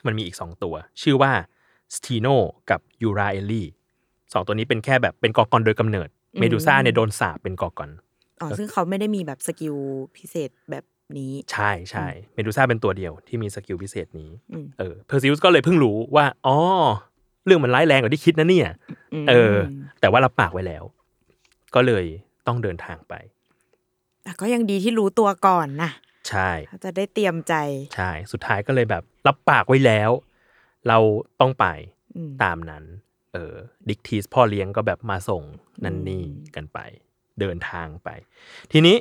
[0.06, 1.32] มันมีอีกสองตัว ชื่อว่า
[1.96, 2.26] สตีโน
[2.70, 3.66] กับยูราเอลลี่
[4.32, 7.90] สองตัวนี้เป็นแค่แบบเป็นกอกอนโดยกำเนิดอืมเมดูซ่าเนี่ยโดนสาปเป็นกอกอน
[8.40, 9.74] อ๋อซึ่งเขาไม่ได้มีแบบ skill
[10.16, 10.84] พิเศษแบบ
[11.18, 16.56] นี้ ใช่ใช่เมดูซ่าเป็นตัวเดียวที่มี skill พิเศษนี้อืมเออเพอร์ซิวสก็เลยเพิ่งรู้ว่าอ๋อ
[17.46, 18.68] เรื่องมันร้ายแรงกว่าที่คิดนะเนี่ย
[19.24, 19.54] มเออ
[20.00, 20.82] แต่ว่ารับปากไว้แล้ว
[21.74, 22.04] ก็เลย
[22.46, 23.14] ต้องเดินทางไป
[24.24, 25.90] แต่ก็ยังดีที่รู้ตัวก่อนนะ
[26.28, 27.54] ใช่เขาจะได้เตรียมใจ
[27.94, 30.10] ใช่สุดท้ายก็เลยแบบ รับปากไว้แล้ว
[30.88, 30.98] เรา
[31.40, 31.66] ต้องไป
[32.16, 32.84] อืมตามนั้น
[33.32, 33.54] เออ
[33.88, 35.42] ดิกทีสพ่อเลี้ยงก็แบบมาส่ง
[35.84, 36.78] นันนี่อืมกันไป
[37.40, 38.08] เดินทางไป
[38.72, 38.96] ทีนี้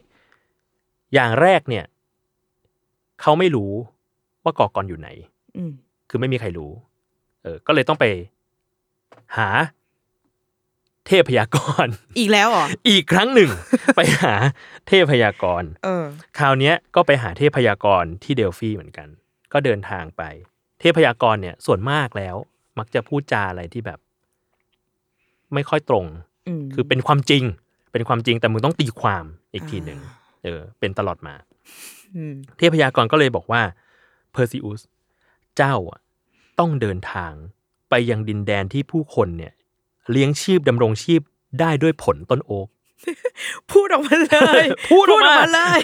[1.14, 1.86] อย่างแรกเนี่ย
[3.22, 3.72] เขาไม่รู้
[4.44, 5.10] ว่ากอกอนอยู่ไหน
[5.58, 5.72] อืม
[6.10, 6.72] คือไม่มีใครรู้
[7.44, 8.06] เออ ก็เลยต้องไป
[9.38, 9.50] หา
[11.08, 13.50] เทพพยากรณ์อีกแล้วเหรออีกครั้งหนึ่ง
[13.96, 14.34] ไปหา
[14.88, 16.06] เทพพยากรณ์เออ
[16.38, 19.08] คราวเนี้ยก็ไปหาเทพพยากรณ์ที่เดลฟีเหมือนกัน
[19.54, 20.24] ก็เดินทางไป
[20.80, 22.36] เทพพยากรณ์เนี่ยส่วนมากแล้ว
[22.80, 24.00] มักจะพูดจาอะไรที่แบบ
[25.54, 26.06] ไม่ค่อยตรง
[26.48, 27.44] อืมคือเป็นความจริง
[27.92, 30.14] เป็นความจริงแต่มึงต้องตีความอีกทีหนึ่งอ่า
[30.44, 31.36] เออ เป็นตลอดมา
[32.16, 33.62] อืมเทพยากรก็เลยบอกว่า
[34.32, 34.82] เพอร์ซิอุส
[35.58, 36.00] เจ้าอะ
[36.60, 37.34] ต้องเดินทาง
[37.90, 39.54] ไปยังดินแดนที่ผู้คนเนี่ย
[40.12, 41.22] เลี้ยงชีพดำรงชีพ
[41.60, 42.68] ได้ด้วยผลต้นโอ๊ก
[43.72, 45.82] พูดออกมาเลย พูดออกมาเลย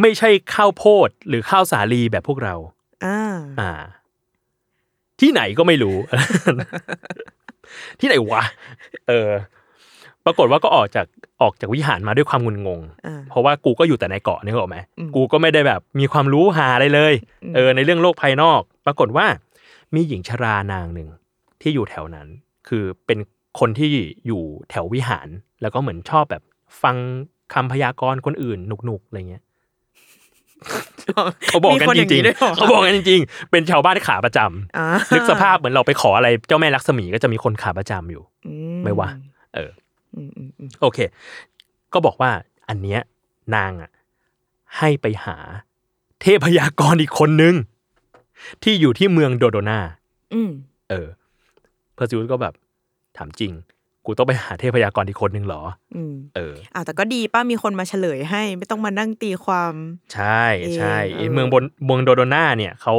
[0.00, 2.54] ไม่ใช่ข้าวโพดหรือข้าวสาลีแบบพวกเรา
[3.04, 3.20] อ่า
[3.60, 3.72] อ่า
[5.20, 5.96] ที่ไหนก็ไม่รู้
[8.00, 8.42] ที่ไหนวะ
[9.08, 9.30] เออ
[10.24, 11.06] ปรากฏว่าก็ออกจาก
[11.42, 19.26] ออกจากวิหารมาด้วยความงุนงงอ่าเพราะว่ากูก็อยู่แต่ในเกาะนี่หรอกไหมอืมกูก็ไม่ได้แบบ มีความรู้หาอะไรเลยอืมเออ ในเรื่องโลกภายนอก ปรากฏว่า
[19.94, 21.08] มีหญิงชรานางหนึ่ง
[21.60, 22.26] ที่อยู่แถวนั้น
[22.68, 23.18] คือเป็น
[23.58, 23.88] คนที่
[24.26, 25.28] อยู่แถววิหาร
[25.62, 26.42] แล้วก็เหมือนชอบแบบ
[26.82, 26.96] ฟัง
[27.54, 29.42] คำพยากรณ์คนอื่นหนุกๆอะไรเงี้ย
[31.48, 38.52] เขาบอกกันมีคนจอย่างริงด้วยหรๆเขาบอกกันจริงๆ เป็นชาวบ้านขาประจำอ่านึกสภาพเหมือนเราไปขออะไรเจ้าแม่ลักษมีก็จะมีคนขาประจำอยู่อื
[38.84, 39.08] ไม่ว่า
[39.54, 39.70] เออ
[40.16, 40.98] อืมอืมอืมโอเค
[41.92, 42.30] ก็บอกว่า
[42.68, 43.00] อันเนี้ย
[43.56, 43.90] นางอะ
[44.78, 45.36] ให้ไปหา
[46.22, 47.54] เทพยากรอีกคนนึง
[48.62, 49.78] ที่อยู่ที่เมืองโดโดนา
[50.34, 50.50] อืม
[50.90, 51.08] เออ
[51.94, 52.54] เพอร์ซิวสก็แบบ
[53.16, 53.52] ถามจริง
[54.06, 55.62] กูต้องไปหาเทพยากรอีกคนนึงเหรอ
[55.94, 59.74] อืมเอออ้าวแต่ก็ดีป้ามีคนมาเฉลยให้ ไม่ต้องมานั่งตีความ
[60.14, 60.44] ใช่
[60.76, 62.94] ใช่เออไอ้เมืองบนเมืองโดโดนาเนี่ยเขา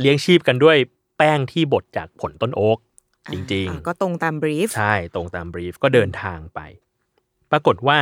[0.00, 0.76] เลี้ยงชีพกันด้วย
[1.16, 2.78] แป้งที่บดจากผลต้นโอ๊ก
[3.32, 6.60] จริงอ่าก็ตรงตาม brief ๆใช่ตรงตาม brief ก็เดินทางไป
[7.50, 7.98] ปรากฏว่า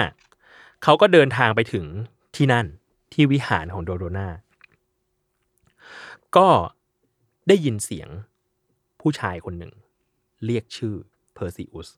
[0.82, 1.86] เขาก็เดินทางไปถึง
[2.36, 2.66] ที่นั่น
[3.12, 4.28] ที่วิหารของโดโดนา
[6.36, 6.48] ก็
[7.48, 8.08] ได้ยินเสียง
[9.00, 9.72] ผู้ชายคนหนึ่ง
[10.44, 10.94] เรียกชื่อ
[11.34, 11.88] เพอร์ซิอุส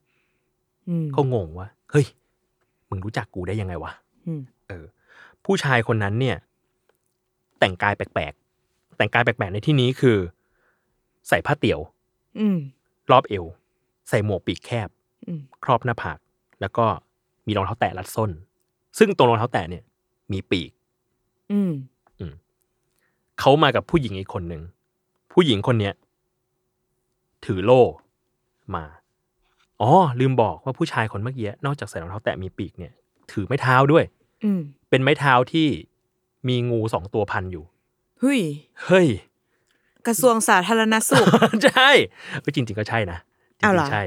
[0.89, 2.07] อืมก็งงว่า เฮ้ย
[2.91, 3.93] มึงรู้จักกูได้ยังไงวะ
[4.27, 4.85] อืมเออ
[5.45, 6.37] ผู้ชายคนนั้นเนี่ย
[7.59, 10.19] แต่งกายแปลกๆ แต่งกายแปลกๆในที่นี้คือ
[11.29, 11.81] ใส่ผ้าเตี่ยว
[12.39, 12.59] อืม
[13.11, 13.45] รอบเอว
[14.09, 14.89] ใส่หมวกปีกแคบ
[15.29, 16.19] อืมครอบหน้าผาก
[16.61, 16.87] แล้วก็
[17.47, 18.31] มีรองเท้าแตะรัดส้น
[18.99, 19.85] ซึ่งตรงรองเท้าแตะเนี่ย
[20.33, 20.71] มีปีก
[21.53, 21.73] อืม
[23.41, 24.63] เขามากับผู้หญิงอีกคนหนึ่ง
[25.33, 25.95] ผู้หญิงคนเนี้ย
[27.45, 27.83] ถือโล่
[28.77, 28.85] มา
[29.81, 32.93] อ๋อ ลืมบอกว่าผู้ชายคนเมื่อกี้นอกจากใส่รองเท้าแตะมีปีกเนี่ย
[33.33, 34.05] ถือไม้เท้าด้วย
[34.45, 35.69] อืมเป็นไม้เท้าที่
[36.49, 37.65] มีงูสองตัวพันอยู่
[38.21, 38.41] เฮ้ย
[38.85, 39.09] เฮ้ย
[40.07, 41.27] กระทรวงสาธารณสุข
[41.65, 41.91] ใช่
[42.41, 43.19] เอ้ยจริงๆก็ใช่นะ
[43.59, 44.03] จริเอาเหรองๆใช่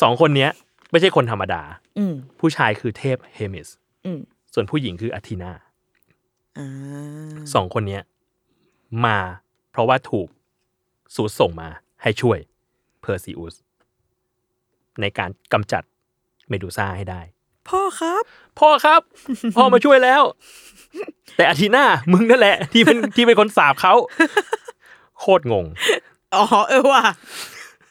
[0.00, 0.50] สองคนเนี้ย
[0.90, 1.62] ไม่ใช่คนธรรมดา
[1.98, 3.68] อืมผู้ชายคือเทพเฮมิส
[4.06, 4.20] อืม
[4.54, 5.52] ส่วนผู้หญิงคืออาทีนา
[6.58, 6.66] อ่า
[7.54, 8.02] สองคนเนี้ย
[9.06, 9.18] มา
[9.70, 10.28] เพราะว่าถูก
[11.14, 11.68] สูตส่งมา
[12.02, 12.38] ให้ช่วย
[13.02, 13.54] เพอร์ซิอุส
[15.00, 15.82] ในการกำจัด
[16.48, 17.20] เมดูซ่าให้ได้
[17.68, 18.22] พ่อครับ
[18.58, 19.00] พ่อครับ
[19.56, 20.22] พ่อมาช่วยแล้ว
[21.36, 23.94] แต่อาทีนามึงนั่นแหละ ที่เป็นที่เป็นคนสาปเขา
[25.18, 25.66] โคตรงง
[26.34, 27.02] อ๋อเออว่ะ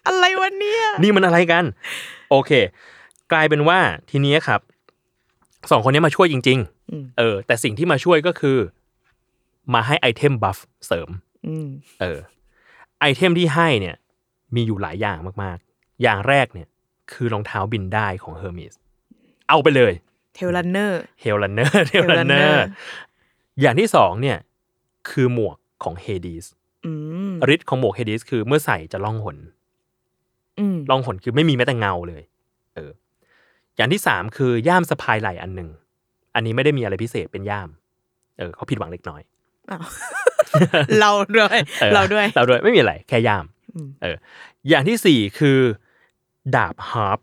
[0.08, 1.64] อะไรวะเนี่ย นี่มันอะไรกัน
[2.30, 2.52] โอเค
[3.32, 4.62] กลายเป็นว่าทีนี้ครับ
[5.72, 6.60] สองคนนี้มาช่วยจริง
[6.92, 8.58] อืมๆเออ แต่สิ่งที่มาช่วยก็คือ
[9.74, 11.10] มาให้ item buff เสริม
[11.48, 11.68] อืม
[12.02, 12.20] เออ
[13.00, 13.96] item ที่ให้เนี่ย
[14.56, 16.68] มีอยู่หลายอย่างมากๆ อย่างแรกเนี่ย
[17.12, 18.74] คือรองเท้าบินได้ของเฮอร์มิส
[19.50, 19.94] เอาไปเลย
[20.36, 22.66] เทลลันเนอร์เฮลลันเนอร์เฮลลันเนอ Hellrunner ร์
[23.62, 24.38] อย่างที่สองเนี่ย
[25.10, 26.46] คือหมวกของเฮดีส
[26.86, 26.92] อื
[27.32, 29.38] มฤทธิ์ของหมวกเฮดีสคือเมื่อใส่จะล่องหน
[30.60, 32.24] อืมล่องหนคือไม่มีแม้แต่เงาเลย
[32.76, 32.92] เออ
[33.78, 35.70] อย่างที่สามคือย่ามสะพายไหล่อันหนึ่ง
[36.36, 37.70] อันนี้ไม่ได้มีอะไรพิเศษเป็นย่าม
[38.40, 39.22] เออเขาผิดหวังเล็กน้อย
[39.72, 39.84] อ้าว
[41.00, 43.46] เราด้วยออเราด้วย เราด้วยไม่มีอะไร แค่ย่าม
[43.76, 44.16] อืมเออ
[44.70, 45.60] อย่างที่สี่คือ
[46.56, 47.20] ดาบฮาร์ป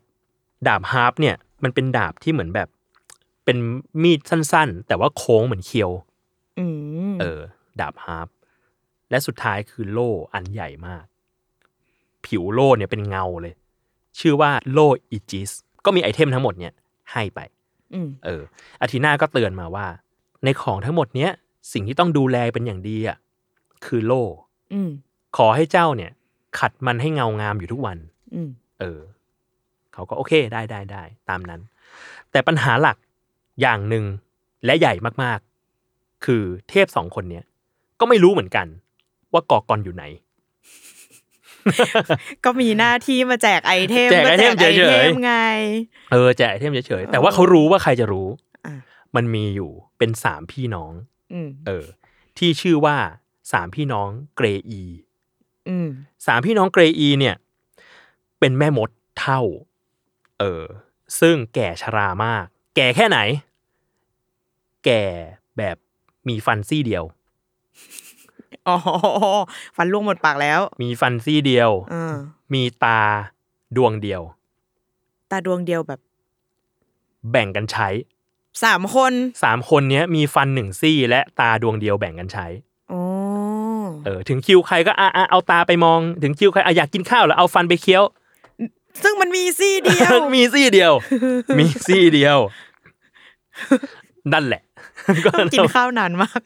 [0.68, 2.68] ดาบฮาร์ปเนี่ยมันเป็นดาบที่เหมือนแบบ
[3.44, 3.56] เป็น
[4.02, 5.90] มีดสั้น ๆ แต่ว่าโค้งเหมือนเคียว
[6.58, 6.64] อื
[7.12, 7.40] มเออ
[7.80, 8.28] ดาบฮาร์ป
[9.10, 11.04] และสุดท้ายคือโล่อันใหญ่มาก
[12.26, 13.54] ผิวโล่เนี่ยเป็นเงาเลย
[14.18, 15.50] ชื่อว่าโล่อิจิส
[15.84, 16.72] ก็มี item ทั้งหมดเนี่ย
[17.12, 17.40] ให้ไป
[17.94, 18.42] อืมเออ
[18.80, 19.86] อาทีนาก็เตือนมาว่า
[20.44, 21.30] ในของทั้งหมดเนี้ย
[21.72, 23.16] สิ่งที่ต้องดูแลเป็นอย่างดีอะ
[23.86, 24.22] คือโล่
[24.72, 24.90] อืม
[25.36, 26.10] ขอให้เจ้าเนี่ย
[26.58, 27.98] ขัดมันให้เงางามอยู่ทุกวัน
[28.34, 28.48] อืม
[28.80, 29.00] เออ
[29.96, 31.60] เขาก็โอเคได้ได้ได้ตามนั้น
[32.30, 32.96] แต่ปัญหาหลัก
[33.60, 34.04] อย่างหนึ่ง
[34.64, 37.44] และใหญ่มากๆ คือเทพสองคนเนี้ย
[38.00, 38.66] ก็ไม่รู้เหมือนกัน
[39.32, 40.04] ว่ากอกอนอยู่ไหน
[42.44, 45.34] ก็มีหน้าที่มาแจก item แจก item ก็แจก item เฉยๆไง
[46.12, 48.28] เออแจก item เฉยๆแต่ว่าเขารู้ว่าใครจะรู้
[48.66, 48.74] อะ
[49.16, 50.92] มันมีอยู่เป็นสามพี่น้อง
[51.32, 51.86] อืมเออ
[52.38, 52.96] ที่ชื่อว่า
[53.52, 54.82] สามพี่น้องเกรอี
[55.68, 55.88] อืม
[56.26, 57.36] สามพี่น้องเกรอีเนี่ย
[58.40, 59.40] เป็นแม่มดเท่า
[60.40, 60.64] เออ
[61.20, 62.44] ซึ่งแก่ชรามาก
[62.76, 63.18] แก่แค่ไหน
[64.84, 65.02] แก่
[65.58, 65.76] แบบ
[66.28, 67.04] มีฟันซี่เดียว
[68.68, 68.76] อ๋อ
[69.76, 72.14] ฟันล่วงหมดปากแล้ว มีฟันซี่เดียวอ่า
[72.54, 73.00] มีตา
[73.76, 74.22] ดวงเดียว
[75.30, 76.00] ตาดวงเดียวแบบ
[77.30, 77.88] แบ่งกันใช้
[78.64, 79.12] สามคน
[79.44, 82.46] สามคนเนี้ยมีฟันหนึ่งซี่ และตาดวงเดียวแบ่งกันใช้
[82.92, 83.00] อ๋อ
[84.04, 88.04] เออ ถึงคิวใครก็อะอะเอาตาไปมอง ถึงคิวใครอะอยากกินข้าวแล้วเอาฟันไปเคี้ยว
[89.02, 90.92] ซึ่งมันมีซี่เดียว มีซี่เดียว
[91.58, 92.38] มีซี่เดียว
[94.32, 94.62] นั่นแหละ
[95.26, 96.40] ก็กินข้าวนานมาก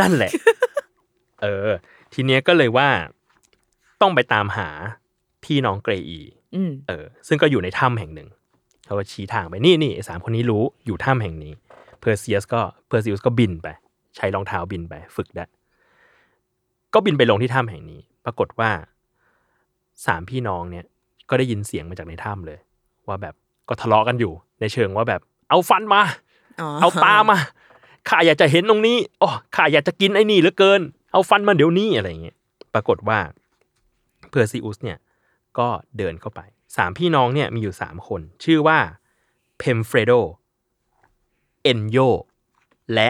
[0.00, 0.30] นั่นแหละ
[1.42, 1.68] เออ
[2.12, 2.88] ทีเนี้ยก็เลยว่า
[4.00, 4.68] ต้องไปตามหา
[5.44, 6.20] พี่น้องเกรอี
[6.54, 8.28] อืมเออ ซึ่งก็อยู่ในถ้ำแห่งหนึ่ง
[8.86, 11.52] เขาก็ชี้ทางไปนี่นี่ไอ้สามคนนี้รู้อยู่ถ้ำแห่งนี้
[12.00, 13.68] เพอร์เซียสก็เพอร์ซิวสก็บินไป
[14.16, 15.44] ใช้รองเท้าบินไป ฝึกได้
[16.94, 18.70] ก็บินไปลงที่ถ้ำแห่งนี้ ปรากฏว่า
[20.06, 20.84] สามพี่น้องเนี่ย
[21.28, 22.58] ก็ได้ยินเสียงมาจากในถ้ำเลย
[23.08, 23.34] ว่าแบบ
[23.68, 26.02] ก็ทะเลาะกันอยู่ ในเชิงว่าแบบ เอาฟันมา
[26.80, 27.38] เอาตามา
[28.08, 30.80] ข้าอยากจะเห็นตรงนี้อ๋อข้าอยากจะกินไอ้นี่เหลือเกิน
[31.12, 32.36] เอาฟันมาเดี๋ยวนี้อะไรอย่างเงี้ย
[32.74, 33.18] ปรากฏว่า
[34.30, 34.98] เพอร์ซิอุสเนี่ย
[35.58, 36.40] ก็เดินเข้าไป
[36.76, 38.78] สามพี่น้องเนี่ยมีอยู่สามคน ชื่อว่า
[39.58, 40.12] เพมเฟรโด
[41.62, 41.98] เอนโย
[42.94, 43.08] และ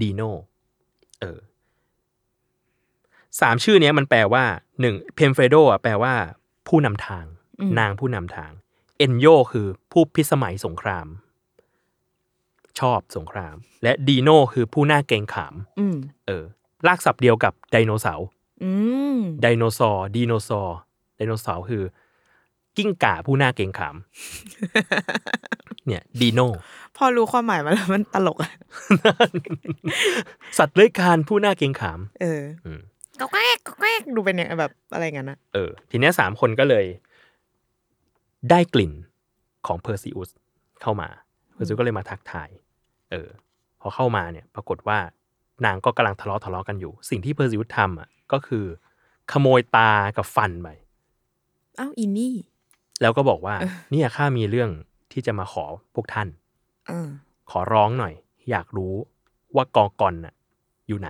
[0.00, 0.22] ดีโน
[1.20, 1.38] เออ
[3.40, 4.44] สามชื่อเนี้ยมันแปลว่า
[4.80, 6.14] หนึ่งเพมเฟรโดอะแปลว่า
[6.68, 7.24] ผู้นำทาง
[7.78, 8.52] นางผู้นำทาง
[8.98, 11.06] เอนโยคือผู้พิสมัยสงคราม
[12.80, 15.96] ชอบสงคราม และดีโนคือผู้น่าเกรงขามอืม
[16.26, 16.44] เออ
[16.86, 18.26] ลากศัพท์เดียวกับไดโนเสาร์
[18.64, 18.70] อื
[19.16, 20.76] มไดโนเสาร์ดีโนเสาร์
[21.16, 21.82] ไดโนเสาร์คือ
[22.76, 23.96] กิ้งก่าผู้น่าเกรงขาม
[25.86, 26.40] เนี่ยดีโน
[26.96, 28.52] พอรู้ความหมายมาแล้วมันตลกอะ
[30.58, 32.80] สัตว์เลื้อยคลานผู้น่าเกรงขาม เอออืม
[33.20, 36.86] ก็แกล้กก็แกล้กดูเป็นอย่างแบบอะไรงั้นนะเออ ทีเนี้ยสามคนก็เลย
[38.50, 38.92] ได้กลิ่น
[39.66, 40.30] ของเพอร์ซิอุส
[40.82, 41.08] เข้ามา
[41.54, 42.48] เพอร์ซิอุสก็เลยมาทักทาย
[43.10, 43.28] เออ
[43.80, 44.98] พอเข้ามาเนี่ย ปรากฏว่า
[45.64, 48.64] นางก็กำลังทะเลาะทะเลาะกันอยู่ สิ่งที่เพอร์ซิอุสทำอะก็คือ
[49.32, 50.68] ขโมยตากับฟันไป
[51.78, 52.36] อ้าวอินนี่
[53.02, 53.54] แล้วก็บอกว่า
[53.90, 54.70] เนี่ยข้ามีเรื่อง
[55.12, 56.28] ที่จะมาขอพวกท่าน
[56.90, 57.08] อ่า
[57.50, 58.14] ขอร้องหน่อย
[58.50, 58.94] อยากรู้
[59.56, 60.34] ว่ากอกอนน่ะ
[60.88, 61.08] อยู่ไหน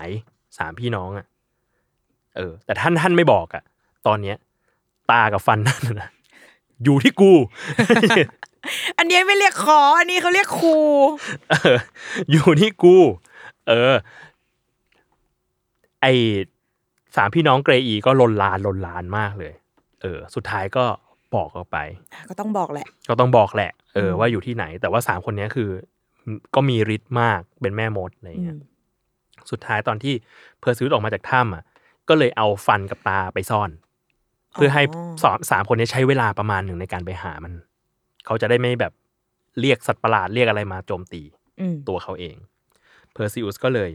[0.58, 1.26] สามพี่น้องอะ
[2.37, 3.62] เออ แต่ท่านท่านไม่บอกอะ
[4.07, 4.37] ตอนเนี้ย
[5.11, 6.11] ตากับฟันนั่นนะ
[6.85, 7.33] อยู่ที่กู
[8.99, 10.77] อันนี้ไม่เรียกขอ อันนี้เขาเรียกครู
[11.51, 11.79] เออ
[12.31, 12.96] อยู่ที่กู
[13.68, 13.94] เออ
[16.03, 16.07] ไอ
[17.16, 19.53] สามพี่น้องเกรอีก็ลนลานลนลานมากเลย
[20.03, 20.85] เออ สุดท้ายก็
[21.35, 21.79] บอกออกไป
[22.29, 25.68] ก็ต้องบอกแหละ ก็ต้องบอกแหละ เอออืมว่าอยู่ที่ไหน แต่ว่าสามคนเนี้ยคือ
[26.55, 28.61] ก็มีฤทธิ์มากเป็นแม่มดอะไรเงี้ยอืม
[29.51, 30.14] สุดท้ายตอนที่
[30.61, 31.64] เพอร์ซิวส์ออกมาจากถ้ำอะ
[32.08, 33.70] ก็เลยเอาฟันกับตาไปซ่อน
[34.54, 34.82] เพื่อให้
[35.22, 37.52] สามสามคนนี้ใช้เวลาประมาณหนึ่งในการไปหามัน
[38.26, 38.92] เขาจะได้ไม่แบบ
[39.60, 41.22] เรียกสัตว์ประหลาดเรียกอะไรมาโจมตี
[41.60, 42.36] อืมตัวเขาเอง
[43.12, 43.90] เพอร์ซิอุสก็เลย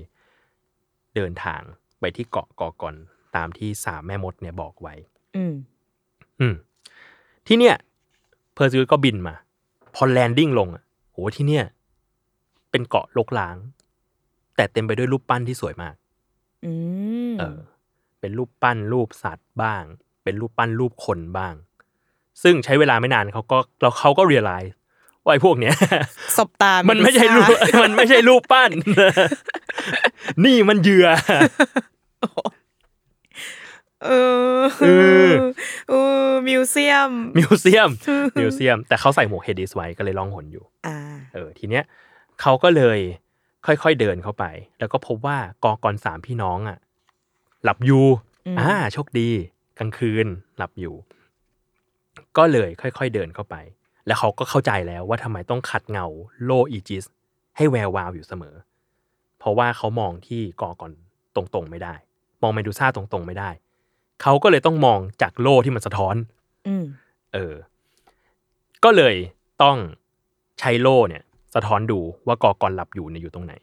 [1.16, 1.62] เดินทาง
[2.00, 2.96] ไปที่เกาะกอกอน
[3.36, 4.94] ตามที่สามแม่มดเนี่ยบอกไว้
[5.36, 5.54] อืม
[6.40, 6.56] อืม
[7.48, 7.76] ที่เนี่ย
[8.56, 9.36] เพอร์ซิอุสก็บินมา
[9.96, 11.66] พอ landing ลงอะโหที่เนี่ย
[12.72, 13.56] เป็นเกาะรกร้าง
[14.56, 15.96] แต่เต็มไปด้วยรูปปั้นที่สวยมาก
[16.66, 16.74] อื
[17.34, 17.58] ม เออ
[18.22, 19.84] เป็นรูปปั้นรูปสัตว์บ้าง
[20.24, 21.54] เป็นรูปปั้นรูปคนบ้าง
[22.44, 24.74] ซึ่งใช้เวลาไม่นานเขาก็เราเขาก็ realize
[25.24, 25.76] ว่าไอ้พวกเนี้ย
[26.38, 28.72] สบตา มันไม่ใช่รูปมันไม่ใช่รูปปั้น
[30.46, 31.08] นี่มันเหยื่อ
[34.06, 34.12] เอ
[34.58, 34.88] อเอ
[35.30, 35.32] อ
[35.90, 35.94] เอ
[36.26, 37.90] อมิวเซียม มิวเซียม
[38.40, 40.98] มิวเซียม แต่เขาใส่หมวกเฮดิสไว้ก็เลยล่องหนอยู่อ่า
[41.34, 41.84] เออ ทีเนี้ย
[42.42, 43.00] เขาก็เลย
[43.66, 44.46] ค่อยๆเดินเข้าไป
[44.80, 46.78] แล้วก็พบว่ากอร์กอนสามพี่น้องอะ
[47.64, 48.06] หลับอยู่
[48.48, 49.30] อืมอ่าโชคดี
[49.80, 50.96] กลางคืนหลับอยู่
[52.38, 53.56] ก็เลยค่อยๆเดินเข้าไป
[54.08, 56.06] แล้วเขาก็เข้าใจแล้วว่าทำไมต้องขัดเงา
[56.44, 57.06] โล่อีจิส
[57.58, 58.56] ให้แวววาวอยู่เสมอ
[59.40, 60.92] เพราะว่าเขามองที่กอกร
[61.36, 61.96] ตรงๆไม่ได้
[62.42, 63.50] มองเมดูซ่าตรงๆไม่ได้
[64.22, 66.16] เขาก็เลยต้องมองจากโลที่มันสะท้อน
[66.68, 66.86] อืม
[67.34, 67.54] เออ
[68.84, 69.16] ก็เลย
[69.64, 69.78] ต้อง
[70.60, 71.24] ใช้โล่เนี่ย
[71.56, 73.54] สะท้อนดูว่ากอกรหลับอยู่เนี่ยอยู่ตรงไหน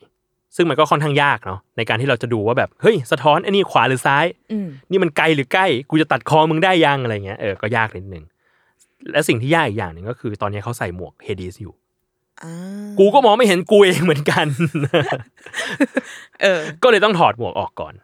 [0.59, 8.25] ซึ่งมันก็ค่อนข้างยากเนาะในการที่เราจะดูว่าแบบเฮ้ยสะท้อนไอ้นี่ขวาหรือซ้ายอืมนี่มันไกลหรือใกล้กูจะตัดคอมึงได้ยังอะไรเงี้ยเออก็ยากนิดนึง
[9.12, 11.75] และสิ่งที่ยากอีกอย่างหนึ่งก็คือ ตอนนี้เขาใส่หมวกเฮดีสอยู่
[12.42, 12.55] อ่า
[12.99, 14.47] กูก็มองไม่เห็นกูเองเหมือนกัน
[16.42, 17.94] เออ ก็เลยต้องถอดหมวกออกก่อน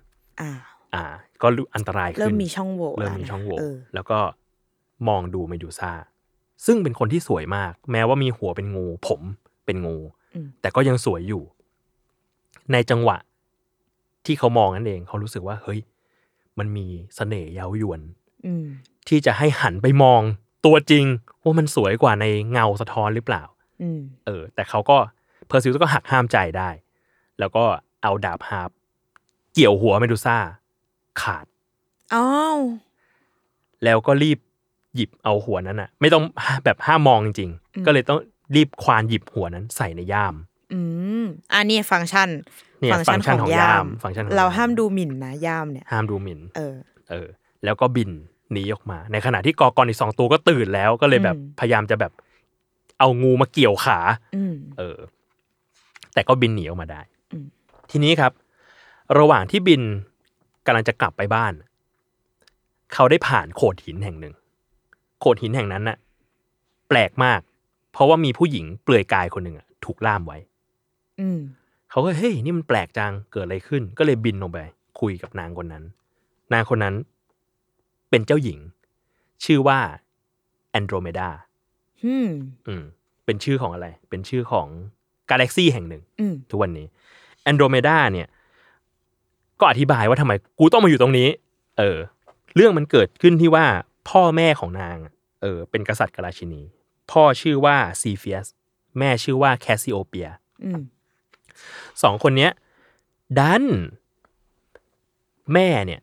[0.41, 0.51] อ่า
[0.95, 1.05] อ่า
[1.43, 4.19] ก็อันตรายขึ้นเริ่มมีช่องโหว่เริ่มมีช่องโหว่เออแล้วก็
[5.09, 5.93] มองดูเมดูซ่า
[6.67, 9.21] ซึ่งเป็นคนที่สวยมาก แม้ว่ามีหัวเป็นงู ผม
[9.67, 9.97] เป็นงู
[10.35, 11.43] อืมแต่ก็ยังสวยอยู่
[12.73, 13.19] ในจังหวะ
[14.27, 15.81] ที่เขามองนั่นเอง เขารู้สึกว่า เฮ้ย
[16.59, 18.01] มันมีเสน่ห์เย้ายวน
[18.47, 18.67] อืม
[19.09, 20.21] ที่จะให้หันไปมอง
[20.67, 21.05] ตัวจริง
[21.43, 23.43] ว่ามันสวยกว่าในเงาสะท้อนหรือเปล่า
[23.83, 24.97] อืมเออ แต่เขาก็
[25.47, 26.71] เพอร์ซิวก็หักห้ามใจได้
[27.39, 27.65] แล้วก็
[28.03, 28.71] เอาดาบฮาร์ป
[29.55, 30.37] เกี่ยวหัวเมดูซ่า
[31.23, 31.47] ขาด
[32.15, 32.59] อ้าว
[33.85, 34.39] แล้วก็รีบ
[34.95, 36.25] หยิบเอาหัวนั้นอะไม่ต้อง
[36.65, 38.21] แบบห้ามมองจริงๆ ก็เลยต้อง
[38.55, 40.35] รีบควานหยิบหัวนั้นใส่ในย่าม
[40.73, 41.04] อืม
[41.55, 42.29] อันนี้ฟังก์ชัน
[42.81, 46.77] เนี่ยฟังก์ชันของย่ามฟังก์ชันของเราย่ามห้ามดูหมิ่นนะย่ามเนี่ย ห้ามดูหมิ่น เออ
[47.11, 47.29] เออ
[47.65, 48.11] แล้วก็บิน
[48.53, 52.13] หนีออกมา ในขณะที่กอกรอีกสองตัวก็ตื่นแล้วก็เลยแบบอืมพยายามจะแบบ
[52.99, 53.99] เอางูมาเกี่ยวขา
[54.37, 54.99] อืมเออ
[56.15, 57.01] แต่ก็บินหนีออกมาได้
[57.33, 57.47] อืม
[57.91, 58.33] ทีนี้ครับ
[59.19, 59.83] ระหว่างที่บิน
[60.67, 61.53] กำลังจะกลับไปบ้าน
[62.95, 64.35] เขาได้ผ่านโขดหินแห่งหนึ่ง
[65.21, 65.97] โขดหินแห่งนั้นน่ะ
[66.89, 67.41] แปลกมาก
[67.93, 70.39] เพราะว่ามีผู้หญิงเปลือยกายคนหนึ่งอะถูกล่ามไว้
[71.21, 71.41] อืม
[71.91, 74.59] เขาก็เฮ้ยนี่มันแปลกจังเกิดอะไรขึ้น ก็เลยบินลงไป
[75.01, 75.85] คุยกับนางคนนั้น
[76.53, 76.95] นางคนนั้น
[78.11, 78.59] เป็นเจ้าหญิง
[79.45, 79.79] ชื่อว่า
[80.71, 81.29] แอนโดรเมดา
[82.05, 82.29] อืม
[82.69, 82.83] อืม
[83.25, 84.67] เป็นชื่อของอะไร เป็นชื่อของ
[85.31, 86.87] กาแล็กซีแห่งหนึ่ง อืมทุกวันนี้
[87.43, 88.29] แอนโดรเมดาเนี่ย
[89.61, 91.29] ก็อธิบายว่าทำไมกูต้องมาอยู่ตรงนี้
[91.79, 91.99] เออ
[92.55, 93.67] เรื่องมันเกิดขึ้นที่ว่า
[94.11, 94.97] พ่อแม่ของนาง
[95.43, 96.63] เออ เป็นกษัตริย์กับราชินี
[97.11, 98.47] พ่อชื่อว่าซีเฟียส
[98.99, 100.29] แม่ชื่อว่าแคสซิโอเปีย
[100.65, 100.81] อืม
[102.03, 102.53] สองคนเนี้ย
[103.39, 103.65] ดัน
[105.53, 106.01] แม่เนี่ย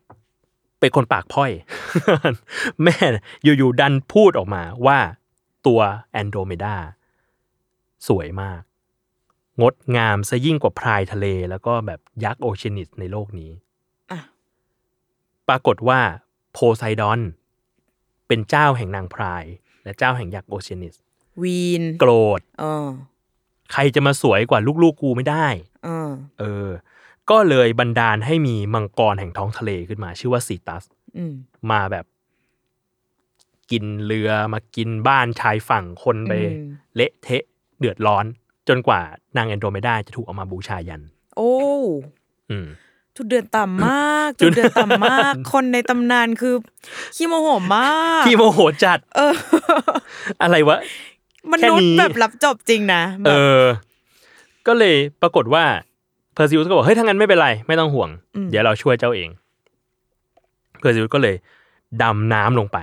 [0.79, 1.51] เป็นคนปากพร่อย
[2.83, 2.95] แม่
[3.43, 4.99] อยู่ๆดันพูดออกมาว่า
[5.67, 5.79] ตัว
[6.11, 6.75] แอนโดรเมดา
[8.07, 8.61] สวยมาก
[9.61, 13.51] งดงามซะยิ่งกว่าพรายทะเล แล้วก็แบบยักษ์โอเชียนิสในโลกนี้
[14.11, 14.19] อะ
[15.47, 15.99] ปรากฏว่า
[16.53, 17.19] โพไซดอน
[18.27, 19.43] เป็นเจ้าแห่งนางพราย
[19.83, 20.95] และเจ้าแห่งยักษ์โอเชียนิส
[21.41, 22.87] วีน โกรธเออ
[23.73, 25.47] ใครจะมาสวยกว่าลูกๆกูไม่ได้
[25.85, 26.69] เออเออ
[27.29, 30.83] ก็เลยบันดาลให้มีมังกรแห่งท้องทะเลขึ้นมา ชื่อว่าซีตัส
[31.17, 31.33] อืม
[31.71, 32.05] มาแบบ
[33.71, 37.43] กินเรือมากินบ้านชายฝั่งคนไปอืมเละเทะ
[37.79, 38.25] เดือดร้อน
[38.67, 39.01] จนกว่า
[39.37, 41.01] นางแอนโดรเมดาจะถูกเอามาบูชายัน
[41.37, 41.53] โอ้
[42.51, 42.67] อืม
[43.15, 46.53] จุดเดือดต่ำมากจุดเดือดต่ำมาก คนในตำนานคือ
[47.15, 47.87] ขี้โมโหมา
[48.21, 49.35] กที่โมโหจัด เออ
[50.41, 50.77] อะไรวะ
[51.51, 53.65] มนุษแค่นี้แบบรับจบจริงนะแบเอบอ
[54.67, 55.63] ก็เลยปรากฏว่า
[56.33, 59.29] เพอร์ซิวสก็บอกเฮ้ยถ้างั้นไม่เป็นไร ไม่ต้องห่วงอืมเดี๋ยวเราช่วยเจ้าเอง
[60.79, 61.35] เพอร์ซิวสก็เลย
[62.03, 62.77] ดำน้ำลงไป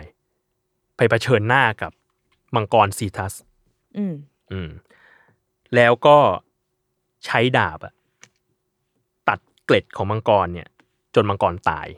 [0.97, 1.93] ไปเผชิญหน้ากับ
[2.55, 3.33] มังกรซีทัส
[3.97, 4.15] อืม
[4.53, 4.71] อืม
[5.75, 6.19] แล้วก็
[7.25, 7.93] ใช้ดาบอะ
[9.29, 10.69] ตัดเกล็ดของมังกรเนี่ย
[11.15, 11.89] จนมังกรตาย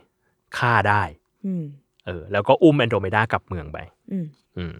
[0.59, 1.03] ฆ่าได้
[1.47, 1.65] อืม
[2.07, 3.79] เออ แล้วก็อุ้มแอนโดรเมดากลับเมืองไป
[4.13, 4.27] อืม
[4.59, 4.75] อืม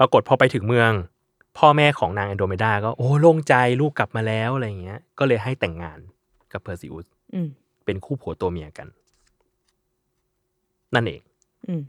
[0.00, 0.92] ปรากฏพอไปถึงเมือง
[1.58, 5.98] พ่อแม่ของนางแอนโดรเมดาก็โอ้โล่งใจลูกกลับมาแล้วอะไรอย่างเงี้ย ก็เลยให้แต่งงาน
[6.52, 7.48] กับเพอร์ซิอุสอืม
[7.84, 8.88] เป็นคู่ผัวตัวเมียกัน
[10.94, 11.22] นั่นเอง
[11.68, 11.82] อืม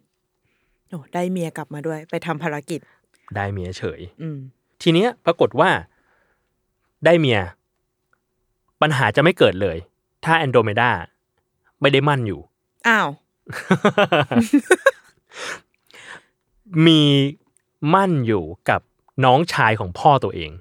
[0.89, 2.80] โอ้ได้เมียกลับมาด้วย ไปทำภารกิจ
[3.36, 4.38] ได้เมียเฉยอืม
[4.82, 5.69] ทีเนี้ย ปรากฏว่า
[7.06, 7.39] ได้เมีย
[8.82, 9.78] ปัญหาจะไม่เกิดเลย
[10.26, 10.89] ถ้าแอนโดรเมดา
[11.82, 12.41] ไม่ได้มั่นอยู่
[12.88, 13.10] อ้าว
[16.86, 17.02] มี
[17.94, 18.82] มั่นอยู่กับ
[19.26, 20.52] น้องชายของพ่อตัวเอง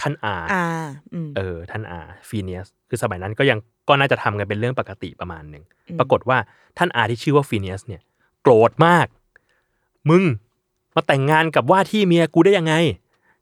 [0.00, 0.64] ท่านอาอ่า
[1.14, 6.38] อืมเออ ท่านอาฟีเนียสคือสมัยนั้นก็ยังก็น่าจะทำกันเป็นเรื่องปกติประมาณหนึ่งอืมปรากฏว่า
[6.78, 8.02] ท่านอาที่ชื่อว่าฟีเนียสเนี่ย
[8.42, 9.06] โกรธมาก
[10.10, 10.24] มึง
[10.94, 12.74] มาแต่งงานกับว่าที่เมียกูได้ยังไง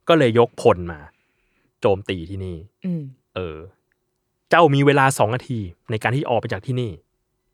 [0.09, 1.01] ก็เลยยกพลมา
[1.81, 3.03] โจมตีที่นี่อืม
[3.35, 3.57] เออ
[4.51, 5.59] เจ้ามีเวลาสองนาที
[5.91, 6.91] ในการที่ออกไปจากที่นี่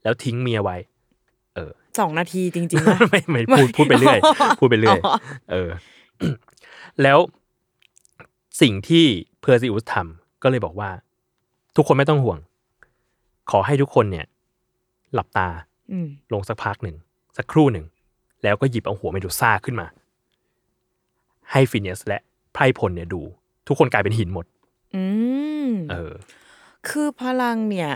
[0.02, 0.76] แล้วทิ้งเมียไว้
[1.54, 4.18] เออ สองนาทีจริงๆนะไม่ไม่พูดพูดไปเรื่อย
[4.58, 5.14] พูดไปเรื่อยอ๋อ
[5.50, 5.70] เออ
[7.02, 7.18] แล้ว
[8.60, 9.04] สิ่งที่
[9.40, 10.90] เพอร์ซิอุสทำก็เลยบอกว่า
[11.76, 12.38] ทุกคนไม่ต้องห่วง
[13.50, 14.26] ขอให้ทุกคนเนี่ย
[15.14, 15.48] หลับตา
[15.92, 16.96] อืมลงสักพักหนึ่ง
[17.36, 17.86] สักครู่หนึ่ง
[18.42, 19.86] แล้วก็หยิบเอาหัวเมดูซ่าขึ้นมา
[21.52, 22.18] ให้ฟีเนียสและ
[22.52, 23.20] ไพรพลเนี่ยดู
[23.66, 24.46] ทุกคนกลายเป็นหินหมด
[24.94, 25.02] อื
[25.68, 26.12] มเออ
[26.88, 27.90] คือพลังเนี่ย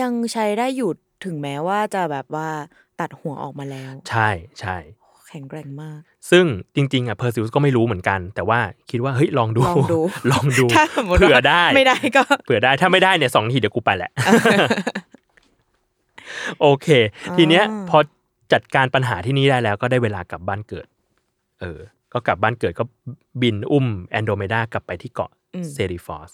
[0.00, 0.90] ยังใช้ได้อยู่
[1.24, 2.48] ถึงแม้ว่าจะแบบว่า
[3.00, 4.28] ตัดหัวออกมาแล้ว ใช่
[4.60, 4.76] ใช่
[5.28, 6.00] แข็งแกร่งมาก
[6.30, 6.44] ซึ่ง
[6.76, 8.58] จริงๆอะเพอร์ซิวสก็ไม่รู้เหมือนกัน แต่ว่า
[8.90, 10.00] คิดว่าเฮ้ยลองดูลองดู
[10.32, 14.10] ลองดูถ้าสมมติเผื่อว่าได้ไม่ได้ก็เผื่อได้ถ้าไม่ได้เนี่ยสองนาทีเดี๋ยวกูไปแหละ
[16.60, 16.88] โอเค
[17.28, 17.98] อ่าทีเนี้ยพอ
[18.52, 20.86] จัดการปัญหาที่นี่ได้แล้วก็ได้เวลากลับบ้านเกิด
[21.60, 21.78] เออ
[22.12, 22.84] ก็กลับบ้านเกิดก็
[23.42, 26.30] บินอุ้มแอนโดเมดากลับไปที่เกาะอืมเซริฟอส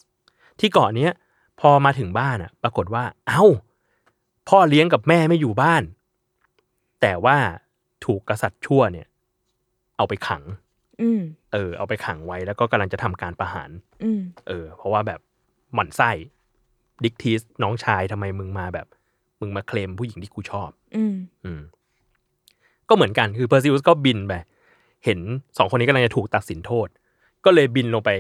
[0.61, 1.13] ที่เกาะเนี้ย
[1.61, 3.45] พอมาถึงบ้านอะ ปรากฏว่า เอ้า
[4.49, 5.83] พ่อเลี้ยงกับแม่ไม่อยู่บ้าน
[7.01, 7.37] แต่ว่า
[8.05, 9.07] ถูกกษัตริย์ชั่วเนี่ย
[9.97, 10.43] เอาไปขัง
[11.03, 11.21] อืม
[11.53, 13.71] เออ เอาไปขังไว้แล้วก็กำลังจะทำการประหาร
[14.05, 15.21] อืมเออ เพราะว่าแบบ
[15.75, 16.11] หมั่นไส้
[17.05, 18.87] ดิกทีสน้องชายทำไมมึงมาแบบ
[19.41, 21.61] มึงมาเคลมผู้หญิงที่กูชอบ อืมอืม
[22.89, 24.33] ก็เหมือนกันคือเพอร์ซิวสก็บินไป
[25.05, 25.19] เห็น
[25.59, 26.89] สองคนนี้กำลังจะถูกตัดสินโทษ
[27.45, 28.11] ก็เลยบินลงไป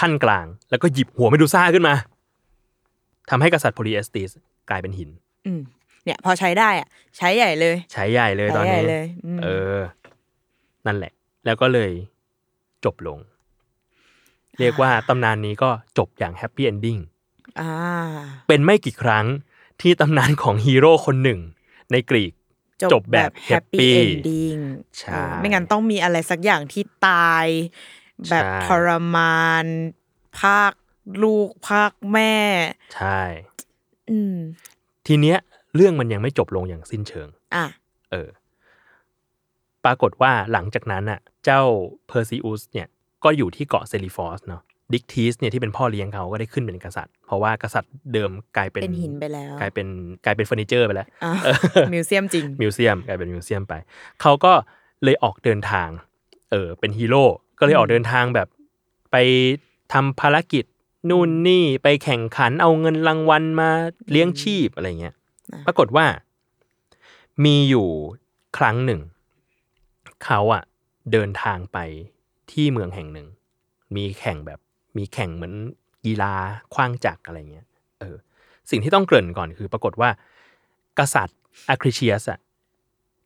[0.00, 1.94] คั่นกลาง แล้วก็หยิบหัวเมดูซ่าขึ้นมา
[3.30, 4.30] ทำให้กษัตริย์โพลีเดกติส
[4.70, 5.10] กลายเป็นหิน
[5.46, 5.60] อืม
[6.04, 9.46] เนี่ยพอใช้ได้อะใช้ใหญ่เลย ใช้ใหญ่เลยตอนใช้ใหญ่นี้เลยอืมเอ
[9.76, 9.78] อ
[10.86, 11.12] นั่นแหละ
[11.44, 11.90] แล้วก็เลย
[12.84, 13.18] จบลง
[14.60, 16.98] เรียกว่าตำนานนี้ก็จบอย่าง happy ending
[17.60, 17.72] อ่า
[18.48, 19.26] เป็นไม่กี่ครั้ง
[19.80, 21.40] ที่ตำนานของฮีโร่คนหนึ่ง
[21.92, 22.32] ในกรีก
[22.92, 24.54] จบแบบแฮปปี้ happy เอนดิ้ง
[24.98, 27.46] ใช่ไม่งั้นต้องมีอะไรสักอย่างที่ตาย
[28.30, 29.64] แบบใช่ทรมาน
[30.40, 30.72] ภาค
[31.22, 32.34] ลูกภาคแม่
[32.94, 33.47] ใช่อืม
[35.06, 35.38] ทีเนี้ย
[35.76, 37.66] เรื่องมันยังไม่จบลงอย่างสิ้นเชิง อะ
[38.10, 38.28] เออ
[39.84, 41.62] ปรากฏว่าหลังจากนั้นน่ะ เจ้า
[42.08, 42.86] เพอร์ซิอุสเนี่ย
[43.24, 44.62] ก็อยู่ที่เกาะเซริฟอสเนาะ
[44.94, 49.86] ดิกทีสเนี่ยที่เป็นพ่อเลี้ยงเขาก็ได้ขึ้นเป็นกษัตริย์ เพราะว่ากษัตริย์เดิมกลายเป็นเป็นหินไปแล้ว กลายเป็น
[50.24, 51.32] กลายเป็นเฟอร์นิเจอร์ไปแล้วอะ
[51.94, 53.74] museum จริง museum กลายเป็น museum ไป
[54.22, 54.52] เขาก็
[55.04, 55.88] เลยออกเดินทาง
[56.50, 57.24] เออเป็นฮีโร่
[57.58, 58.48] ก็เลยออกเดินทางแบบ
[59.12, 59.16] ไป
[59.92, 60.64] ทำภารกิจ
[61.08, 63.70] นู่นนี่ไปแข่งขันเอาเงินรางวัลมา
[64.10, 65.14] เลี้ยงชีพอะไรเงี้ย
[65.52, 66.06] อะปรากฏว่า
[67.44, 67.88] มีอยู่
[68.58, 69.00] ครั้งหนึ่ง
[70.24, 70.62] เขาอะ
[71.12, 71.78] เดินทางไป
[72.52, 73.28] ที่เมืองแห่งหนึ่ง
[73.96, 74.60] มีแข่งแบบ
[74.96, 75.54] มีแข่งเหมือน
[76.04, 76.34] กีฬา
[76.74, 77.66] คว้างจักรอะไรเงี้ย
[78.00, 78.16] เออ
[78.70, 80.10] สิ่งที่ต้องเกริ่นก่อนคือปรากฏว่า
[80.98, 81.38] กษัตริย์
[81.68, 82.40] อาคริเชียสอะ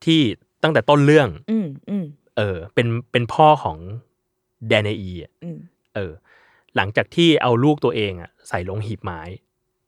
[0.04, 0.20] ที่
[0.62, 2.04] ตั้งแต่ต้นเรื่องอืมอืม
[2.36, 3.78] เออ เป็นเป็นพ่อของ
[4.68, 5.58] แดนเนอีอะอืม
[5.94, 6.12] เออ
[6.76, 9.20] หลังจากที่เอาลูกตัวเองอะใส่ลงหีบไม้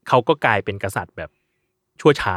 [0.07, 1.29] เขาก็กลายเป็นกษัตริย์แบบ
[1.99, 2.35] ชั่วช้า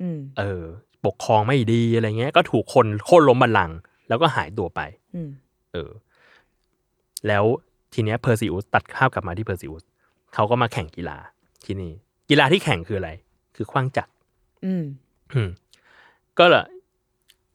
[0.00, 0.62] อืมเออ
[1.06, 3.76] ปกครองไม่ดีอะไรเงี้ย ก็ถูกคนโค่นล้มบัลลังก์
[4.08, 4.80] แล้วก็หายตัวไป
[5.14, 5.30] อืม
[5.72, 5.90] เออ
[7.28, 7.44] แล้ว
[7.92, 9.82] ทีเนี้ยเพอร์ซิอุสตัดภาพกลับมาที่เพอร์ซิอุส
[10.34, 11.18] เขาก็มาแข่งกีฬา
[11.64, 11.92] ที่นี่
[12.30, 13.10] กีฬาที่แข่งคืออะไร
[13.56, 14.12] คือคว้างจักร
[14.66, 14.84] อืม
[15.32, 15.48] อืม
[16.38, 16.64] ก็ละ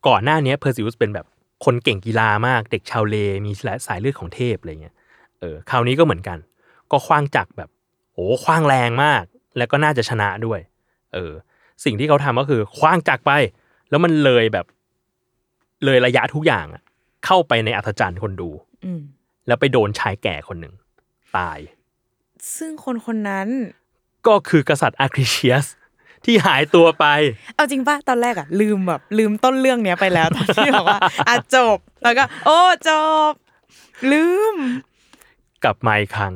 [0.08, 1.26] ก่อนหน้าเนี้เพอร์ซิอุสเป็นแบบ
[1.66, 3.16] คนเก่งกีฬามาก เด็กชาวเล
[3.46, 3.52] มี
[3.88, 4.96] สายเลือดของเทพอะไรเงี้ย
[5.40, 6.38] เออคราวนี้ก็เหมือนกัน
[6.92, 7.70] ก็คว้างจักรแบบ
[8.14, 9.24] โอ้คว้างแรงมาก
[9.58, 10.60] แล้วก็น่าจะชนะด้วย
[11.14, 11.34] เออ
[11.84, 13.32] สิ่งที่เขาทำก็คือคว้างจักรไป
[13.90, 14.66] แล้วมันเลยแบบ
[15.86, 16.84] เลยระยะทุกอย่างอะ
[17.26, 18.50] เข้าไปในอัธจันทร์คนดู
[18.86, 19.02] อืม
[19.48, 20.74] แล้วไปโดนชายแก่คนหนึ่ง
[21.38, 21.60] ตาย
[22.58, 23.48] ซึ่งคนคนนั้น
[24.28, 25.66] ก็คือกษัตริย์อาคริเชียส
[26.26, 27.06] ที่หายตัวไป
[27.56, 32.60] เอาจริงป่ะตอนแรกอะลืมแบบ ลืมต้นเรื่องเนี้ยไปแล้วตอนที่บอกว่าอะจบ แล้วก็ โอ้
[32.90, 32.92] จ
[33.30, 33.32] บ
[34.12, 34.56] ลืม
[35.64, 36.34] กลับมาอีกครั้ง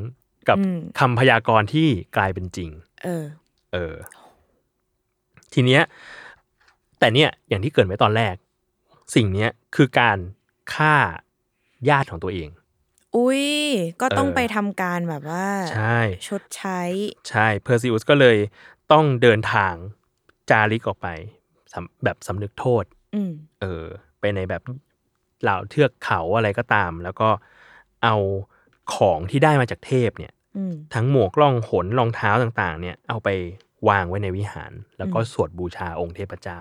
[0.47, 2.69] กับอืมคำพยากรณ์ที่กลายเป็นจริง
[3.03, 3.25] เออ
[3.73, 3.95] เออ
[5.53, 5.81] ทีเนี้ย
[6.99, 8.35] แต่เนี่ยอย่างที่เกริดไว้ตอนแรก
[9.15, 10.17] สิ่งเนี้ยคือการ
[10.73, 10.95] ฆ่า
[11.89, 12.49] ญาติของตัวเอง
[13.17, 13.47] อุ้ย
[14.01, 16.81] ก็ต้องเออไปทำการแบบว่า ใช่ ชดใช้
[17.29, 18.37] ใช่เพอร์ซิอุสก็เลย
[18.91, 19.73] ต้องเดินทาง
[20.49, 21.07] จาริกออกไป
[21.73, 22.83] สำแบบสำนึกโทษ
[23.15, 23.85] อืมเออ
[24.19, 24.61] ไปในแบบ
[25.41, 27.29] เหล่าเทือกเขาอะไรก็ตาม แล้วก็
[28.03, 28.15] เอา
[28.95, 33.29] ของที่ได้มาจากเทพเนี่ยอืมทั้งหมวกล่องหนรองเท้าต่างๆ เนี่ย เอาไป
[33.89, 36.59] วางไว้ในวิหาร แล้วก็อืมสวดบูชาองค์เทพเจ้า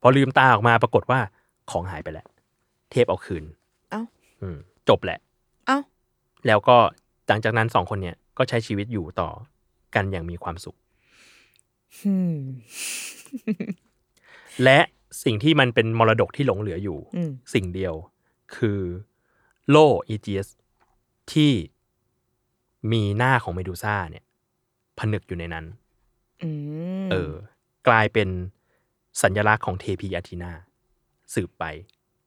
[0.00, 1.20] พอลืมตาออกมาปรากฏว่า
[1.70, 2.28] ของหายไปแล้ว
[2.90, 3.44] เทพเอาคืน
[3.90, 4.02] เอ้า
[4.40, 4.56] อืม
[4.88, 5.18] จบแหละ
[5.66, 5.78] เอ้า
[6.46, 6.76] แล้วก็
[7.28, 9.30] หลังจากนั้นสองคนเนี่ยก็ใช้ชีวิตอยู่ต่อ
[9.94, 10.76] กันอย่างมีความสุข
[12.04, 12.36] อืม
[14.64, 14.78] และ
[15.24, 17.94] สิ่งที่มันเป็นมรดกที่หลงเหลืออยู่อืมสิ่งเดียว
[18.56, 18.80] คือ
[19.70, 20.48] โล่อีจีส
[21.32, 21.52] ที่
[22.92, 24.24] มีหน้าของเมดูซ่าเนี่ย
[24.98, 25.64] ผนึกอยู่ในนั้น
[26.42, 26.50] อื
[27.04, 27.32] มเออ
[27.88, 28.28] กลายเป็น
[29.22, 30.52] สัญลักษณ์ของเทพีอาทีนา
[31.34, 31.64] สืบไป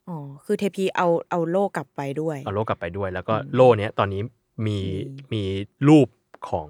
[0.09, 4.21] อ๋อคือเทพีเอาเอาโลกกลับไปด้วย เอาโล่กลับไปด้วย แล้วก็โล่เนี้ยตอนนี้
[4.65, 5.43] มีอืมมี
[5.87, 6.07] รูป
[6.49, 6.67] ของ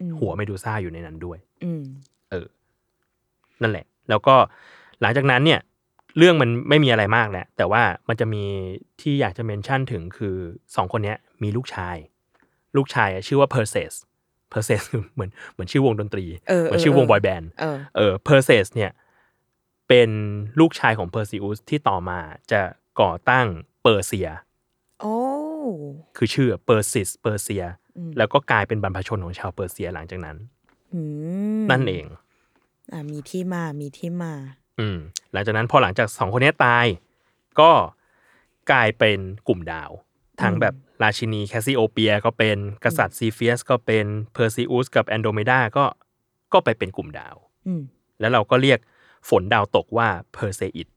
[0.00, 1.82] อืมหัวเมดูซ่าอยู่ในนั้นด้วยอืม
[2.30, 2.46] เออ
[3.62, 4.34] นั่นแหละ แล้วก็
[5.00, 5.60] หลังจากนั้นเนี่ย
[6.18, 8.44] เรื่องมันไม่มีอะไรมากแหละแต่ว่ามันจะมี
[9.00, 10.36] ที่อยากจะ mention ถึงคือ
[10.76, 11.96] สองคนเนี้ย มีลูกชาย
[12.76, 13.92] ลูกชายอะชื่อว่าเพอร์เซส
[14.50, 14.80] เพอร์เซส
[15.14, 18.90] เหมือนเหมือนชื่อวงดนตรีเออเหมือนเออชื่อวงเออบอยแบนด์เออเออเพอร์เซสเนี่ย
[19.88, 20.10] เป็น
[20.60, 22.18] ลูกชายของเพอร์ซิอุสที่ต่อมา
[22.52, 22.60] จะ
[23.00, 23.46] ก่อตั้ง
[23.82, 24.28] เปอร์เซีย
[25.00, 25.14] โอ้
[26.16, 27.64] คือชื่อเปอร์ซิสเปอร์เซีย
[27.96, 30.36] อืมแล้วก็กลายเป็นบรรพชนของชาวเปอร์เซียหลังจากนั้น
[30.94, 31.00] อื
[31.60, 32.06] มนั่นเอง
[32.92, 34.32] อ่ามีที่มามีที่มา
[34.80, 34.98] อืม
[35.32, 36.86] หลังจากนั้นพอหลังจากสองคนนี้ตาย
[37.60, 37.70] ก็
[38.70, 39.18] กลายเป็น
[39.48, 39.90] กลุ่มดาว
[40.42, 45.84] ทั้งแบบ ราชินีแคสซิโอเปียก็เป็นกษัตริย์ซีเฟียสก็เป็นเพอร์ซิอุสกับแอนโดเมดาก็
[46.52, 47.36] ก็ไปเป็นกลุ่มดาว
[47.66, 47.82] อืม
[48.20, 48.78] แล้วเราก็เรียก
[49.28, 50.88] ฝนดาวตกว่าเพอร์เซอิด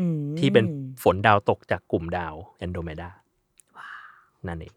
[0.00, 0.64] อืมที่เป็น
[1.02, 3.08] ฝนดาวตกจากกลุ่มดาวแอนโดเมดา
[4.46, 4.74] นั่นเอง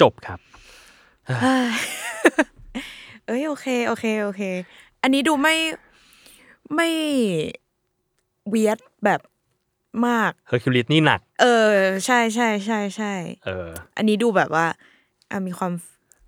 [0.00, 0.40] จบครับ
[1.26, 1.74] เฮ้ย
[3.26, 4.42] เอ้ยโอเค โอเค โอเค
[5.02, 5.56] อันนี้ดูไม่
[6.74, 6.88] ไม่
[8.48, 9.20] weird แบบ
[10.06, 11.72] มากเฮอร์คิวลิสนี่หนัก เออ
[12.06, 13.12] ใช่ใช่ใช่ใช่
[13.46, 14.66] เออ อันนี้ดูแบบว่า
[15.30, 15.72] อะมีความ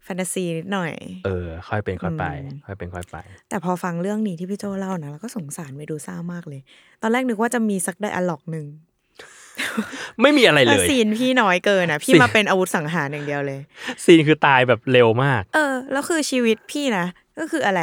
[0.05, 0.93] แฟนตาซีนิดหน่อย
[1.27, 3.17] เออ ค่อยเป็นค่อยไปอืมค่อยเป็นค่อยไป
[3.49, 6.61] แต่พอฟังเรื่องนี้ที่พี่โจเล่านะแล้วก็สงสารเมดูซ่ามากเลย
[7.03, 8.67] ตอนแรกนึกว่าจะมีสัก dialogue หนึ่ง
[10.23, 13.61] ไม่มีอะไรเลแต่ sceneพี่น้อยเกินอะ พี่ scene มาเป็นอาวุธสังหารอย่างเดียวเลย
[14.05, 17.07] ซีนคือตายแบบเร็วมาก เออ แล้วคือชีวิตพี่นะ
[17.39, 17.81] ก็คืออะไร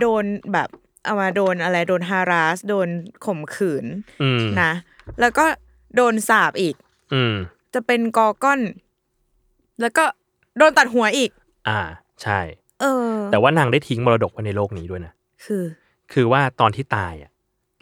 [0.00, 0.68] โดนแบบ
[1.04, 2.88] เอามาโดนอะไรโดนฮาราส โดน
[3.24, 3.86] ข่มขืน
[4.22, 4.72] อืมนะ
[5.20, 5.44] แล้วก็
[5.96, 6.74] โดนสาบอีก
[7.14, 7.34] อืม
[7.74, 8.60] จะเป็นกอก้อน
[9.80, 10.04] แล้วก็
[10.58, 11.30] โดนตัดหัวอีก
[11.68, 11.80] อ่า
[12.22, 12.40] ใช่
[12.80, 15.12] เออ แต่ว่านางได้ทิ้งมรดกไว้ในโลกนี้ด้วยนะ
[15.44, 15.64] คือ
[16.12, 17.30] คือว่าตอนที่ตายอะ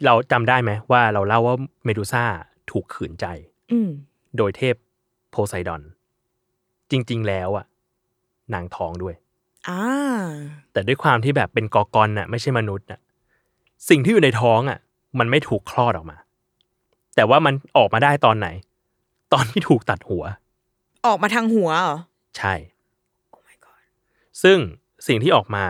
[0.05, 1.55] เราจำได้ไหมว่าเราเล่าว่า
[1.85, 2.23] เมดูซ่า
[2.71, 3.25] ถูกขืนใจ
[3.71, 3.89] อืม
[4.37, 4.75] โดยเทพ
[5.31, 5.81] โพไซดอน
[6.91, 7.65] จจริง ๆ แล้วอะ
[8.53, 9.15] นางท้องด้วย
[9.69, 9.81] อ่า
[10.73, 12.99] แต่ด้วยความที่แบบเป็นกอกรน่ะ ไม่ใช่มนุษย์น่ะ
[13.89, 14.79] สิ่งที่อยู่ในท้องอะ
[15.19, 16.17] มันไม่ถูกคลอดออกมา
[17.15, 18.47] แต่ว่ามันออกมาได้ตอนไหน
[19.33, 20.23] ตอนที่ถูกตัดหัว
[21.05, 21.97] ออกมาทางหัวเหรอ
[22.37, 22.53] ใช่
[24.43, 24.57] ซึ่ง
[25.07, 25.65] สิ่งที่ออกมา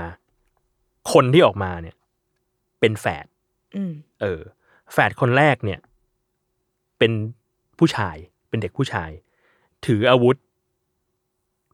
[1.14, 1.96] คนที่ออกมาเนี่ย
[2.80, 3.26] เป็นแฝด
[3.76, 3.92] อืม
[4.22, 4.42] เออ
[4.94, 5.80] แฝดคนแรกเนี่ย
[7.00, 7.12] เป็น
[7.80, 8.16] ผู้ชาย
[8.50, 9.10] เป็นเด็กผู้ชาย
[9.86, 10.36] ถืออาวุธ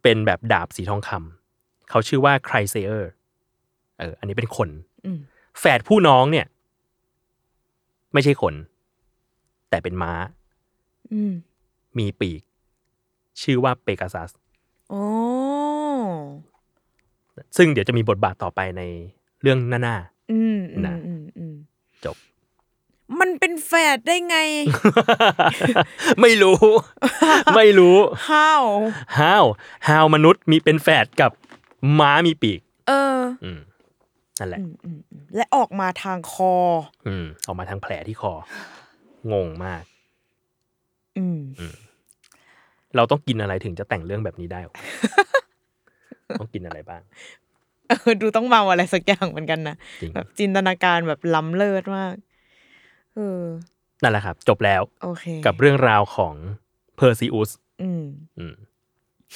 [0.03, 3.09] เป็นแบบดาบสีทองคำเขาชื่อว่าไครเซอร์
[3.99, 4.69] เออ อันนี้เป็นคน
[5.05, 5.19] อืม
[5.59, 6.45] แฝดผู้น้องเนี่ย
[8.13, 8.53] ไม่ใช่คน
[9.69, 10.13] แต่เป็นม้า
[11.13, 11.33] อืม
[11.97, 12.41] มีปีก
[13.41, 14.31] ชื่อว่าเปกาซัส
[14.89, 15.03] โอ้
[17.57, 18.81] ซึ่งเดี๋ยวจะมีบทบาทต่อไปใน
[19.41, 19.95] เรื่องหน้า
[20.31, 22.15] อืมอืมนะอืมอืมๆจบ
[23.19, 24.37] มันเป็นแฝดได้ไง
[26.21, 26.57] ไม่รู้
[27.55, 27.97] ไม่รู้
[28.29, 28.63] how
[29.19, 29.45] ฮาว
[29.87, 31.31] ฮาวมนุษย์มีเป็นแฝดกับ
[31.99, 33.59] ม้ามีปีก เอออืม
[34.39, 36.53] นั่นแหละอืมอืมอืมและออกมาทางคอ
[37.07, 38.33] อืม ออกมาทางแผลที่คอ
[39.33, 39.83] งงมาก
[41.17, 41.39] อืม
[42.95, 44.75] เราต้องกินอะไรถึงจะแต่งเรื่องแบบนี้ได้วะ
[46.39, 47.01] ต้องกินอะไรบ้าง
[47.87, 52.15] เออดูต้องเมาอะไรสักอย่างเหมือนกันนะจริงแบบจินตนาการแบบล้ำเลิศมาก
[53.15, 53.43] เออ
[54.01, 56.35] นั่นแหละครับ จบแล้วโอเคกับเรื่องราวของ
[56.97, 58.03] เพอร์ซิอุสอืม
[58.39, 58.53] อืม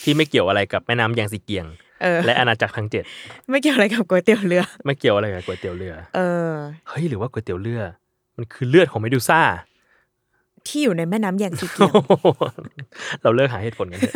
[0.01, 1.82] ที่ไม่เกี่ยวอะไรกับแม่น้ำแยงซีเกียงเออ
[2.26, 3.04] และอาณาจักรทั้งเจ็ด
[3.49, 6.54] ไม่เกี่ยวอะไรกับก๋วยเตี๋ยวเรือ ไม่เกี่ยวอะไรกับก๋วยเตี๋ยวเรือ เออ
[6.88, 7.82] เฮ้ยหรือว่าก๋วยเตี๋ยวเรือ
[8.38, 9.41] มันคือเลือดของเมดูซ่า
[10.68, 11.93] ที่อยู่ในแม่น้ำแยงซีเกียง
[13.22, 14.14] เราเลิกหาเหตุผลกันเถอะ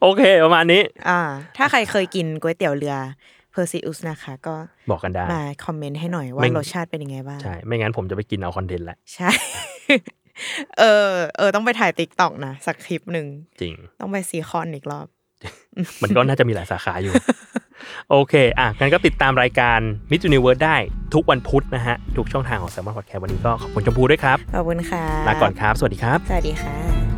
[0.00, 1.20] โอเค ประมาณนี้ อ่า
[1.56, 2.96] ถ้าใครเคยกินก๋วยเตี๋ยวเรือ
[3.52, 4.54] เพอร์ซิอุสนะคะ ก็
[4.90, 9.30] บอกกันได้มาคอมเมนต์ให้หน่อยว่าไม่รสชาติเป็นยังไงบ้าง ใช่ ไม่งั้นผมจะไปกินเอาคอนเทนต์แหละใช่
[10.78, 13.26] เออ เออ ต้องไปถ่ายติ๊กต็อกนะ สักคลิปหนึ่ง
[13.60, 15.06] จริง ต้องไปซีคอนอีกรอบ
[16.02, 17.12] มันก็น่าจะมีหลายสาขาอยู่
[18.10, 19.78] โอเค อะงั้นก็ติดตามรายการ
[20.10, 20.76] Miss Universe ได้
[21.14, 27.09] ทุกวันพุธนะฮะ ทุกช่องทางของ s ซ l m o n Podcast วันนี้ก็ขอบคุณชมพูด้วยครับ ขอบคุณค่ะ ลาก่อนครับ สวัสดีครับ สวัสดีค่ะ